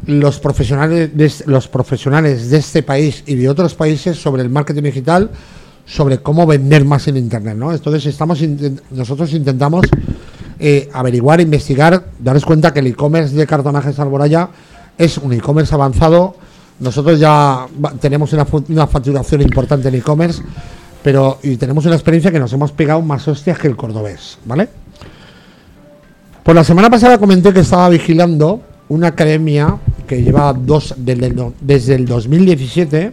los 0.07 0.39
profesionales 0.41 1.11
de, 1.15 1.33
los 1.47 1.69
profesionales 1.69 2.51
de 2.51 2.59
este 2.59 2.83
país 2.83 3.23
y 3.27 3.35
de 3.35 3.49
otros 3.49 3.75
países 3.75 4.19
sobre 4.19 4.43
el 4.43 4.51
marketing 4.51 4.83
digital, 4.83 5.31
sobre 5.87 6.19
cómo 6.19 6.47
vender 6.47 6.85
más 6.85 7.09
en 7.09 7.17
internet, 7.17 7.57
¿no? 7.57 7.73
Entonces 7.73 8.07
estamos 8.07 8.41
intent- 8.43 8.81
nosotros 8.91 9.33
intentamos 9.33 9.87
eh, 10.59 10.89
averiguar, 10.93 11.41
investigar, 11.41 12.05
daros 12.19 12.45
cuenta 12.45 12.73
que 12.73 12.81
el 12.81 12.89
e-commerce 12.89 13.35
de 13.35 13.47
cartonajes 13.47 13.99
Alboraya 13.99 14.49
es 14.99 15.19
un 15.19 15.33
e-commerce 15.33 15.75
avanzado 15.75 16.37
Nosotros 16.81 17.21
ya 17.21 17.67
tenemos 18.01 18.33
una, 18.33 18.45
una 18.69 18.87
facturación 18.87 19.43
importante 19.43 19.89
en 19.89 19.95
e-commerce, 19.95 20.43
pero 21.03 21.39
y 21.43 21.57
tenemos 21.57 21.85
una 21.87 21.95
experiencia 21.95 22.31
que 22.31 22.39
nos 22.39 22.53
hemos 22.53 22.73
pegado 22.73 23.03
más 23.03 23.27
hostias 23.29 23.59
que 23.59 23.69
el 23.69 23.77
cordobés, 23.77 24.39
¿vale? 24.45 24.69
Pues 26.43 26.55
la 26.55 26.65
semana 26.65 26.91
pasada 26.91 27.19
comenté 27.19 27.53
que 27.53 27.61
estaba 27.61 27.89
vigilando 27.89 28.63
una 28.89 29.09
academia 29.09 29.79
que 30.07 30.23
lleva 30.23 30.53
dos 30.53 30.95
desde 30.97 31.53
desde 31.61 31.95
el 31.95 32.05
2017, 32.05 33.13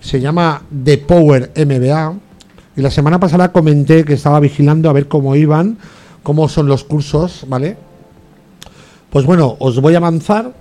se 0.00 0.20
llama 0.20 0.62
The 0.84 0.98
Power 0.98 1.52
MBA, 1.54 2.14
y 2.76 2.80
la 2.80 2.90
semana 2.90 3.20
pasada 3.20 3.52
comenté 3.52 4.04
que 4.04 4.14
estaba 4.14 4.40
vigilando 4.40 4.90
a 4.90 4.92
ver 4.92 5.06
cómo 5.06 5.36
iban, 5.36 5.78
cómo 6.22 6.48
son 6.48 6.66
los 6.66 6.84
cursos, 6.84 7.44
¿vale? 7.48 7.76
Pues 9.10 9.26
bueno, 9.26 9.56
os 9.60 9.80
voy 9.80 9.94
a 9.94 9.98
avanzar, 9.98 10.52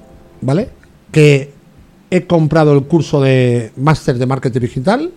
¿vale? 0.41 0.69
Que 1.12 1.52
he 2.12 2.28
comprado 2.28 2.73
el 2.73 2.84
curso 2.84 3.21
de 3.21 3.71
máster 3.78 4.19
de 4.19 4.26
marketing 4.28 4.60
digital, 4.60 5.12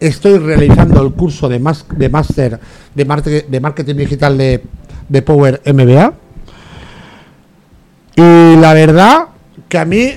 estoy 0.00 0.38
realizando 0.38 1.02
el 1.02 1.12
curso 1.12 1.48
de, 1.48 1.58
máster 1.58 2.60
de 2.96 3.60
marketing 3.60 3.94
digital 3.94 4.38
de, 4.38 4.62
de 5.08 5.22
Power 5.22 5.60
MBA. 5.64 6.12
Y 8.16 8.56
la 8.56 8.74
verdad 8.74 9.28
que 9.68 9.78
a 9.78 9.84
mí 9.84 10.10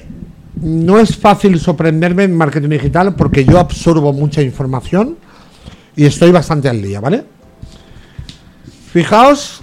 no 0.61 0.99
es 0.99 1.17
fácil 1.17 1.59
sorprenderme 1.59 2.23
en 2.23 2.35
marketing 2.35 2.69
digital 2.69 3.15
porque 3.15 3.45
yo 3.45 3.59
absorbo 3.59 4.13
mucha 4.13 4.41
información 4.41 5.17
y 5.95 6.05
estoy 6.05 6.31
bastante 6.31 6.69
al 6.69 6.81
día, 6.81 6.99
¿vale? 6.99 7.25
Fijaos, 8.91 9.61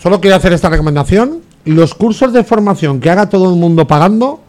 solo 0.00 0.20
quiero 0.20 0.36
hacer 0.36 0.52
esta 0.52 0.68
recomendación. 0.68 1.40
Los 1.64 1.94
cursos 1.94 2.32
de 2.32 2.44
formación 2.44 3.00
que 3.00 3.10
haga 3.10 3.28
todo 3.28 3.52
el 3.52 3.58
mundo 3.58 3.86
pagando, 3.86 4.42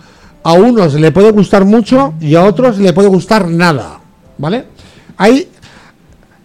a 0.43 0.53
unos 0.53 0.95
le 0.95 1.11
puede 1.11 1.31
gustar 1.31 1.65
mucho 1.65 2.13
y 2.19 2.35
a 2.35 2.43
otros 2.43 2.77
le 2.77 2.91
puede 2.93 3.07
gustar 3.07 3.47
nada, 3.47 3.99
¿vale? 4.37 4.65
Hay 5.17 5.49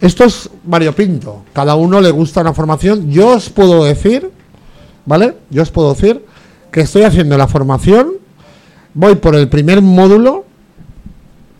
esto 0.01 0.23
es 0.23 0.49
variopinto. 0.63 1.43
Cada 1.51 1.75
uno 1.75 1.99
le 1.99 2.11
gusta 2.11 2.41
una 2.41 2.53
formación. 2.53 3.11
Yo 3.11 3.35
os 3.35 3.49
puedo 3.49 3.83
decir, 3.83 4.31
¿vale? 5.05 5.35
Yo 5.49 5.61
os 5.61 5.71
puedo 5.71 5.93
decir 5.93 6.23
que 6.71 6.81
estoy 6.81 7.03
haciendo 7.03 7.37
la 7.37 7.47
formación. 7.47 8.13
Voy 8.93 9.15
por 9.15 9.35
el 9.35 9.49
primer 9.49 9.81
módulo, 9.81 10.45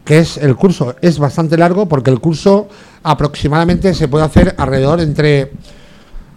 que 0.05 0.19
es 0.19 0.37
el 0.37 0.55
curso. 0.55 0.95
Es 1.01 1.19
bastante 1.19 1.57
largo 1.57 1.87
porque 1.87 2.11
el 2.11 2.21
curso 2.21 2.69
aproximadamente 3.03 3.93
se 3.93 4.07
puede 4.07 4.25
hacer 4.25 4.55
alrededor 4.57 5.01
entre 5.01 5.51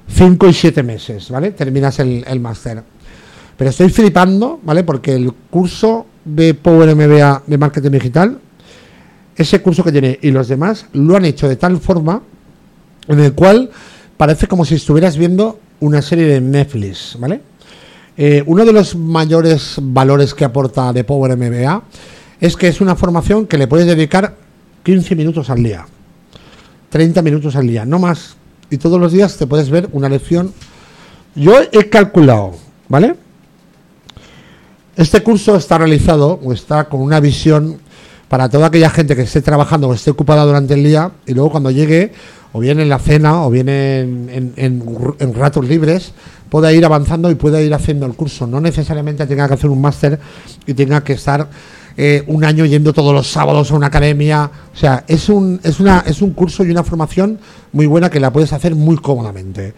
5 0.08 0.48
y 0.48 0.52
7 0.52 0.82
meses, 0.82 1.30
¿vale? 1.30 1.52
Terminas 1.52 2.00
el, 2.00 2.24
el 2.26 2.40
máster. 2.40 2.82
Pero 3.56 3.70
estoy 3.70 3.90
flipando, 3.90 4.58
¿vale? 4.64 4.82
Porque 4.82 5.14
el 5.14 5.32
curso 5.50 6.06
de 6.24 6.54
Power 6.54 6.96
MBA 6.96 7.44
de 7.46 7.58
Marketing 7.58 7.90
Digital 7.90 8.38
ese 9.42 9.60
curso 9.62 9.84
que 9.84 9.92
tiene 9.92 10.18
y 10.22 10.30
los 10.30 10.48
demás 10.48 10.86
lo 10.92 11.16
han 11.16 11.24
hecho 11.24 11.48
de 11.48 11.56
tal 11.56 11.78
forma 11.78 12.22
en 13.08 13.20
el 13.20 13.32
cual 13.34 13.70
parece 14.16 14.46
como 14.46 14.64
si 14.64 14.76
estuvieras 14.76 15.16
viendo 15.16 15.58
una 15.80 16.00
serie 16.00 16.26
de 16.26 16.40
Netflix, 16.40 17.16
¿vale? 17.18 17.40
Eh, 18.16 18.42
uno 18.46 18.64
de 18.64 18.72
los 18.72 18.94
mayores 18.94 19.76
valores 19.80 20.34
que 20.34 20.44
aporta 20.44 20.92
de 20.92 21.02
Power 21.02 21.36
MBA 21.36 21.82
es 22.40 22.56
que 22.56 22.68
es 22.68 22.80
una 22.80 22.94
formación 22.94 23.46
que 23.46 23.58
le 23.58 23.66
puedes 23.66 23.86
dedicar 23.86 24.36
15 24.82 25.16
minutos 25.16 25.48
al 25.50 25.62
día, 25.62 25.86
30 26.90 27.22
minutos 27.22 27.56
al 27.56 27.66
día, 27.66 27.84
no 27.84 27.98
más. 27.98 28.36
Y 28.70 28.78
todos 28.78 29.00
los 29.00 29.12
días 29.12 29.36
te 29.36 29.46
puedes 29.46 29.70
ver 29.70 29.88
una 29.92 30.08
lección. 30.08 30.52
Yo 31.34 31.54
he 31.72 31.88
calculado, 31.88 32.54
¿vale? 32.88 33.16
Este 34.96 35.22
curso 35.22 35.56
está 35.56 35.78
realizado 35.78 36.38
o 36.42 36.52
está 36.52 36.88
con 36.88 37.00
una 37.00 37.20
visión 37.20 37.78
para 38.32 38.48
toda 38.48 38.68
aquella 38.68 38.88
gente 38.88 39.14
que 39.14 39.20
esté 39.28 39.42
trabajando 39.42 39.88
o 39.88 39.92
esté 39.92 40.10
ocupada 40.10 40.42
durante 40.46 40.72
el 40.72 40.82
día 40.82 41.10
y 41.26 41.34
luego 41.34 41.50
cuando 41.50 41.70
llegue, 41.70 42.14
o 42.54 42.60
bien 42.60 42.80
en 42.80 42.88
la 42.88 42.98
cena 42.98 43.42
o 43.44 43.50
bien 43.50 43.68
en, 43.68 44.54
en- 44.56 45.34
ratos 45.34 45.68
libres, 45.68 46.14
pueda 46.48 46.72
ir 46.72 46.82
avanzando 46.82 47.30
y 47.30 47.34
pueda 47.34 47.60
ir 47.60 47.74
haciendo 47.74 48.06
el 48.06 48.14
curso. 48.14 48.46
No 48.46 48.58
necesariamente 48.58 49.26
tenga 49.26 49.46
que 49.48 49.52
hacer 49.52 49.68
un 49.68 49.82
máster 49.82 50.18
y 50.66 50.72
tenga 50.72 51.04
que 51.04 51.12
estar 51.12 51.50
eh, 51.98 52.24
un 52.26 52.42
año 52.42 52.64
yendo 52.64 52.94
todos 52.94 53.12
los 53.12 53.30
sábados 53.30 53.70
a 53.70 53.74
una 53.74 53.88
academia. 53.88 54.50
O 54.74 54.78
sea, 54.78 55.04
es 55.08 55.28
un, 55.28 55.60
es, 55.62 55.78
una, 55.78 56.02
es 56.06 56.22
un 56.22 56.32
curso 56.32 56.64
y 56.64 56.70
una 56.70 56.84
formación 56.84 57.38
muy 57.74 57.84
buena 57.84 58.08
que 58.08 58.18
la 58.18 58.32
puedes 58.32 58.54
hacer 58.54 58.74
muy 58.74 58.96
cómodamente. 58.96 59.74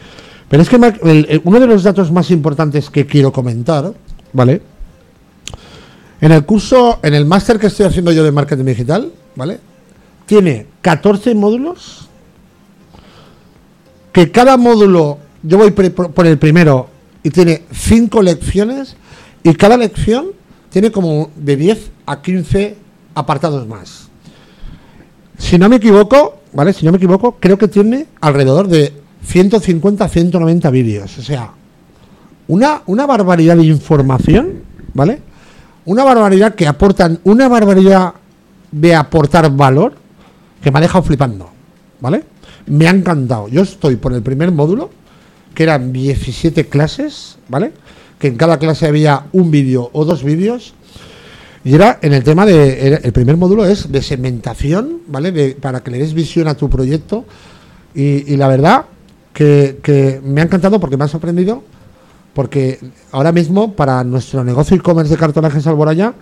Pero 0.49 0.63
es 0.63 0.69
que 0.69 0.77
el- 0.77 1.43
uno 1.45 1.59
de 1.59 1.67
los 1.67 1.83
datos 1.83 2.13
más 2.13 2.31
importantes 2.31 2.89
que 2.89 3.05
quiero 3.05 3.33
comentar, 3.33 3.93
¿vale? 4.33 4.63
En 6.25 6.33
el 6.33 6.47
curso, 6.47 7.01
en 7.03 7.13
el 7.13 7.27
máster 7.27 7.59
que 7.59 7.67
estoy 7.67 7.85
haciendo 7.85 8.11
yo 8.11 8.25
de 8.25 8.33
marketing 8.33 8.65
digital, 8.65 9.13
¿vale? 9.37 9.61
Tiene 10.25 10.67
14 10.81 11.35
módulos. 11.35 12.09
Que 14.11 14.31
cada 14.33 14.57
módulo, 14.57 15.19
yo 15.43 15.59
voy 15.59 15.73
por 15.73 16.27
el 16.27 16.39
primero 16.39 16.89
y 17.23 17.29
tiene 17.29 17.65
5 17.71 18.23
lecciones. 18.23 18.97
Y 19.43 19.53
cada 19.53 19.77
lección 19.77 20.29
tiene 20.71 20.91
como 20.91 21.31
de 21.37 21.57
10 21.59 21.91
a 22.07 22.23
15 22.23 22.75
apartados 23.15 23.69
más. 23.69 24.09
Si 25.37 25.59
no 25.59 25.69
me 25.69 25.77
equivoco, 25.77 26.39
¿vale? 26.55 26.73
Si 26.73 26.87
no 26.87 26.93
me 26.93 26.97
equivoco, 26.97 27.37
creo 27.39 27.59
que 27.59 27.69
tiene 27.69 28.07
alrededor 28.23 28.69
de 28.69 28.95
150 29.27 30.03
a 30.03 30.09
190 30.09 30.71
vídeos. 30.71 31.19
O 31.19 31.23
sea, 31.23 31.51
una, 32.49 32.81
una 32.87 33.05
barbaridad 33.05 33.59
de 33.59 33.65
información, 33.65 34.63
¿vale? 34.95 35.21
Una 35.87 36.05
barbaridad 36.05 36.55
que 36.55 36.67
aportan, 36.67 37.21
una 37.25 37.49
barbaridad 37.49 38.15
de 38.73 38.95
aportar 38.95 39.51
valor 39.55 39.95
que 40.63 40.71
me 40.71 40.79
ha 40.79 40.83
dejado 40.83 41.05
flipando, 41.05 41.51
¿vale? 42.01 42.25
Me 42.67 42.87
ha 42.89 42.91
encantado. 42.91 43.49
Yo 43.49 43.63
estoy 43.63 43.97
por 43.97 44.13
el 44.15 44.23
primer 44.23 44.51
módulo, 44.51 44.91
que 45.55 45.63
eran 45.65 45.93
17 45.93 46.69
clases, 46.69 47.37
¿vale? 47.49 47.73
Que 48.19 48.29
en 48.29 48.37
cada 48.37 48.59
clase 48.59 48.87
había 48.87 49.25
un 49.33 49.51
vídeo 49.51 49.91
o 49.93 50.05
dos 50.05 50.25
vídeos. 50.25 50.75
Y 51.65 51.75
era 51.75 51.99
en 52.03 52.13
el 52.15 52.25
tema 52.25 52.45
de. 52.47 53.01
el 53.03 53.13
primer 53.13 53.37
módulo 53.37 53.65
es 53.67 53.91
de 53.93 54.03
segmentación, 54.03 55.01
¿vale? 55.09 55.33
De- 55.33 55.55
para 55.55 55.81
que 55.83 55.91
le 55.91 55.99
des 55.99 56.15
visión 56.15 56.49
a 56.49 56.55
tu 56.55 56.69
proyecto. 56.71 57.25
Y, 57.95 58.33
y 58.33 58.37
la 58.37 58.49
verdad 58.49 58.85
que, 59.33 59.79
que 59.83 60.21
me 60.25 60.41
ha 60.41 60.45
encantado 60.45 60.81
porque 60.81 60.97
me 60.97 61.05
ha 61.05 61.09
sorprendido. 61.09 61.63
Porque 62.35 62.81
ahora 63.13 63.33
mismo, 63.33 63.73
para 63.75 64.03
nuestro 64.05 64.43
negocio 64.43 64.77
e-commerce 64.77 65.13
de 65.13 65.19
cartonajes 65.19 65.67
Alboraya, 65.67 66.15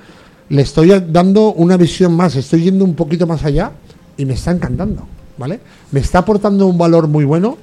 le 0.49 0.63
estoy 0.63 0.93
dando 1.09 1.53
una 1.55 1.77
visión 1.77 2.15
más, 2.15 2.37
estoy 2.37 2.65
yendo 2.65 2.85
un 2.85 2.95
poquito 2.95 3.27
más 3.27 3.45
allá 3.45 3.73
y 4.17 4.27
me 4.27 4.35
está 4.35 4.51
encantando, 4.51 5.07
¿vale? 5.39 5.61
Me 5.91 6.01
está 6.01 6.19
aportando 6.19 6.67
un 6.67 6.77
valor 6.77 7.09
muy 7.09 7.25
bueno. 7.25 7.57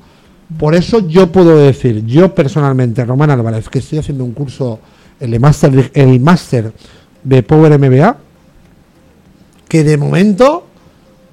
Por 0.58 0.74
eso 0.74 1.08
yo 1.08 1.32
puedo 1.32 1.56
decir, 1.58 2.04
yo 2.06 2.34
personalmente, 2.34 3.06
Román 3.06 3.30
Álvarez, 3.30 3.70
que 3.70 3.80
estoy 3.80 4.00
haciendo 4.00 4.26
un 4.26 4.34
curso, 4.34 4.80
el 5.20 5.40
máster, 5.40 5.92
el 5.94 6.20
máster 6.20 6.74
de 7.24 7.44
Power 7.44 7.78
MBA, 7.78 8.18
que 9.68 9.84
de 9.84 9.98
momento 9.98 10.66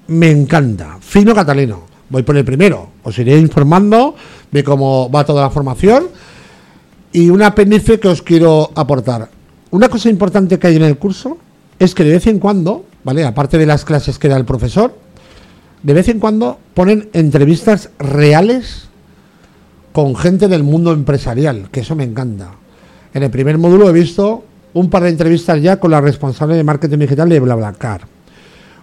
me 0.08 0.30
encanta. 0.30 0.98
Fino 1.00 1.34
catalino. 1.34 1.84
Voy 2.08 2.22
por 2.22 2.36
el 2.36 2.44
primero. 2.44 2.90
Os 3.02 3.18
iré 3.18 3.38
informando 3.38 4.14
de 4.52 4.62
cómo 4.62 5.10
va 5.10 5.24
toda 5.24 5.42
la 5.42 5.50
formación. 5.50 6.08
Y 7.16 7.30
un 7.30 7.40
apéndice 7.40 7.98
que 7.98 8.08
os 8.08 8.20
quiero 8.20 8.72
aportar. 8.74 9.30
Una 9.70 9.88
cosa 9.88 10.10
importante 10.10 10.58
que 10.58 10.66
hay 10.66 10.76
en 10.76 10.82
el 10.82 10.98
curso 10.98 11.38
es 11.78 11.94
que 11.94 12.04
de 12.04 12.10
vez 12.10 12.26
en 12.26 12.38
cuando, 12.38 12.84
¿vale? 13.04 13.24
Aparte 13.24 13.56
de 13.56 13.64
las 13.64 13.86
clases 13.86 14.18
que 14.18 14.28
da 14.28 14.36
el 14.36 14.44
profesor, 14.44 14.94
de 15.82 15.94
vez 15.94 16.10
en 16.10 16.20
cuando 16.20 16.58
ponen 16.74 17.08
entrevistas 17.14 17.88
reales 17.98 18.88
con 19.94 20.14
gente 20.14 20.46
del 20.46 20.62
mundo 20.62 20.92
empresarial, 20.92 21.70
que 21.72 21.80
eso 21.80 21.96
me 21.96 22.04
encanta. 22.04 22.50
En 23.14 23.22
el 23.22 23.30
primer 23.30 23.56
módulo 23.56 23.88
he 23.88 23.94
visto 23.94 24.44
un 24.74 24.90
par 24.90 25.04
de 25.04 25.08
entrevistas 25.08 25.62
ya 25.62 25.80
con 25.80 25.92
la 25.92 26.02
responsable 26.02 26.54
de 26.54 26.64
marketing 26.64 26.98
digital 26.98 27.30
de 27.30 27.40
BlaBlaCar. 27.40 28.02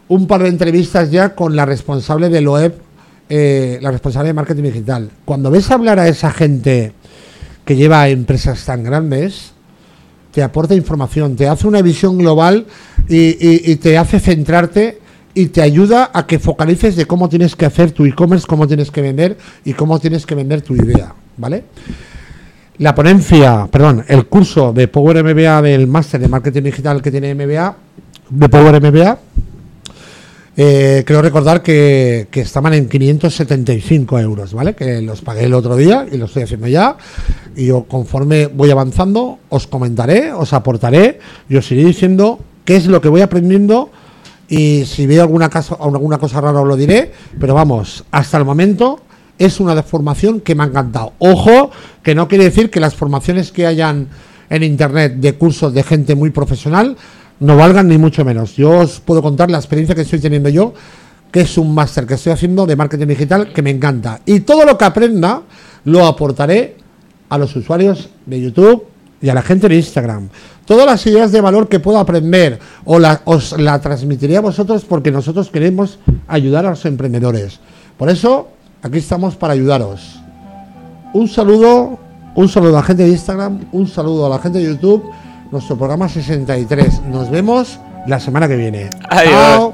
Un 0.08 0.26
par 0.26 0.42
de 0.42 0.50
entrevistas 0.50 1.12
ya 1.12 1.36
con 1.36 1.56
la 1.56 1.68
responsable 1.68 2.30
de 2.30 2.42
Loeb, 2.42 2.74
eh, 3.30 3.78
la 3.80 3.92
responsable 3.92 4.30
de 4.30 4.34
marketing 4.34 4.64
digital. 4.64 5.12
Cuando 5.24 5.52
ves 5.52 5.70
hablar 5.70 6.00
a 6.00 6.08
esa 6.08 6.32
gente 6.32 6.94
que 7.66 7.76
lleva 7.76 8.10
empresas 8.10 8.66
tan 8.66 8.84
grandes, 8.84 9.54
te 10.32 10.42
aporta 10.44 10.76
información, 10.76 11.36
te 11.36 11.48
hace 11.48 11.68
una 11.68 11.82
visión 11.82 12.18
global 12.18 12.66
y 13.08 13.76
te 13.76 13.98
hace 13.98 14.20
centrarte 14.20 15.00
y 15.34 15.48
te 15.48 15.62
ayuda 15.62 16.12
a 16.14 16.28
que 16.28 16.40
focalices 16.40 16.96
de 16.96 17.06
cómo 17.06 17.30
tienes 17.30 17.56
que 17.56 17.66
hacer 17.66 17.92
tu 17.92 18.06
e-commerce, 18.06 18.46
cómo 18.48 18.68
tienes 18.68 18.92
que 18.92 19.02
vender 19.02 19.38
y 19.66 19.74
cómo 19.74 20.00
tienes 20.00 20.26
que 20.26 20.36
vender 20.36 20.62
tu 20.62 20.76
idea, 20.76 21.14
¿vale? 21.38 21.66
La 22.78 22.96
ponencia, 22.96 23.68
perdón, 23.72 24.04
el 24.08 24.26
curso 24.26 24.74
de 24.74 24.88
Power 24.88 25.24
MBA 25.24 25.62
del 25.62 25.88
máster 25.88 26.20
de 26.20 26.28
marketing 26.28 26.64
digital 26.64 27.02
que 27.02 27.12
tiene 27.12 27.34
MBA, 27.36 27.76
de 28.30 28.50
Power 28.50 28.82
MBA, 28.82 29.20
eh, 30.56 31.04
creo 31.06 31.22
recordar 31.22 31.64
que, 31.64 32.28
que 32.30 32.42
estaban 32.42 32.74
en 32.74 32.88
575 32.88 34.20
euros, 34.20 34.54
¿vale? 34.54 34.76
Que 34.76 35.02
los 35.02 35.22
pagué 35.22 35.46
el 35.46 35.54
otro 35.54 35.76
día 35.76 36.06
y 36.12 36.18
lo 36.18 36.26
estoy 36.26 36.44
haciendo 36.44 36.68
ya. 36.68 36.98
Y 37.56 37.68
yo, 37.68 37.86
conforme 37.86 38.48
voy 38.48 38.70
avanzando, 38.70 39.40
os 39.50 39.68
comentaré, 39.68 40.32
os 40.32 40.54
aportaré 40.54 41.20
y 41.50 41.56
os 41.56 41.72
iré 41.72 41.86
diciendo 41.86 42.40
qué 42.66 42.76
es 42.76 42.86
lo 42.86 43.02
que 43.02 43.10
voy 43.10 43.22
aprendiendo 43.22 43.90
y 44.48 44.86
si 44.86 45.08
veo 45.08 45.24
alguna, 45.24 45.50
caso, 45.50 45.78
alguna 45.82 46.20
cosa 46.20 46.40
rara 46.40 46.62
os 46.62 46.68
lo 46.68 46.76
diré, 46.76 47.12
pero 47.40 47.56
vamos, 47.56 48.04
hasta 48.12 48.38
el 48.38 48.46
momento 48.46 49.02
es 49.40 49.60
una 49.60 49.82
formación 49.82 50.42
que 50.42 50.54
me 50.54 50.64
ha 50.64 50.68
encantado. 50.68 51.14
Ojo, 51.18 51.72
que 52.04 52.14
no 52.14 52.28
quiere 52.28 52.44
decir 52.44 52.70
que 52.70 52.80
las 52.80 52.94
formaciones 52.94 53.52
que 53.52 53.66
hayan 53.66 54.10
en 54.50 54.62
internet 54.62 55.16
de 55.16 55.34
cursos 55.34 55.74
de 55.74 55.82
gente 55.82 56.14
muy 56.14 56.30
profesional 56.30 56.98
no 57.40 57.58
valgan 57.58 57.88
ni 57.88 57.98
mucho 57.98 58.24
menos. 58.24 58.56
Yo 58.56 58.80
os 58.80 59.00
puedo 59.00 59.22
contar 59.22 59.50
la 59.52 59.58
experiencia 59.58 59.96
que 59.96 60.02
estoy 60.02 60.20
teniendo 60.20 60.50
yo, 60.50 60.74
que 61.32 61.42
es 61.42 61.58
un 61.58 61.74
máster 61.74 62.06
que 62.06 62.14
estoy 62.14 62.32
haciendo 62.32 62.66
de 62.66 62.76
marketing 62.76 63.08
digital 63.08 63.52
que 63.52 63.62
me 63.62 63.72
encanta. 63.72 64.22
Y 64.26 64.42
todo 64.42 64.66
lo 64.66 64.78
que 64.78 64.86
aprenda 64.86 65.42
lo 65.86 66.06
aportaré 66.06 66.78
a 67.30 67.38
los 67.38 67.56
usuarios 67.56 68.10
de 68.26 68.40
YouTube 68.40 68.86
y 69.22 69.30
a 69.30 69.34
la 69.34 69.42
gente 69.42 69.68
de 69.68 69.76
Instagram. 69.76 70.30
Todas 70.66 70.86
las 70.86 71.06
ideas 71.08 71.32
de 71.32 71.42
valor 71.42 71.68
que 71.68 71.80
puedo 71.80 71.98
aprender 71.98 72.60
o 72.86 73.00
la, 73.00 73.22
os 73.26 73.58
la 73.60 73.80
transmitiría 73.82 74.38
a 74.38 74.42
vosotros 74.42 74.86
porque 74.86 75.12
nosotros 75.12 75.50
queremos 75.50 76.00
ayudar 76.28 76.66
a 76.66 76.72
los 76.72 76.86
emprendedores. 76.86 77.60
Por 77.98 78.10
eso, 78.10 78.50
aquí 78.82 79.00
estamos 79.00 79.36
para 79.36 79.54
ayudaros. 79.54 80.20
Un 81.14 81.28
saludo, 81.28 82.00
un 82.36 82.50
saludo 82.50 82.78
a 82.78 82.82
la 82.82 82.84
gente 82.84 83.04
de 83.04 83.10
Instagram, 83.10 83.66
un 83.72 83.88
saludo 83.88 84.26
a 84.26 84.30
la 84.30 84.40
gente 84.40 84.60
de 84.60 84.66
YouTube. 84.66 85.04
Nuestro 85.54 85.78
programa 85.78 86.10
63. 86.10 87.04
Nos 87.04 87.30
vemos 87.30 87.80
la 88.08 88.20
semana 88.20 88.48
que 88.48 88.56
viene. 88.56 88.90
Adiós. 89.08 89.73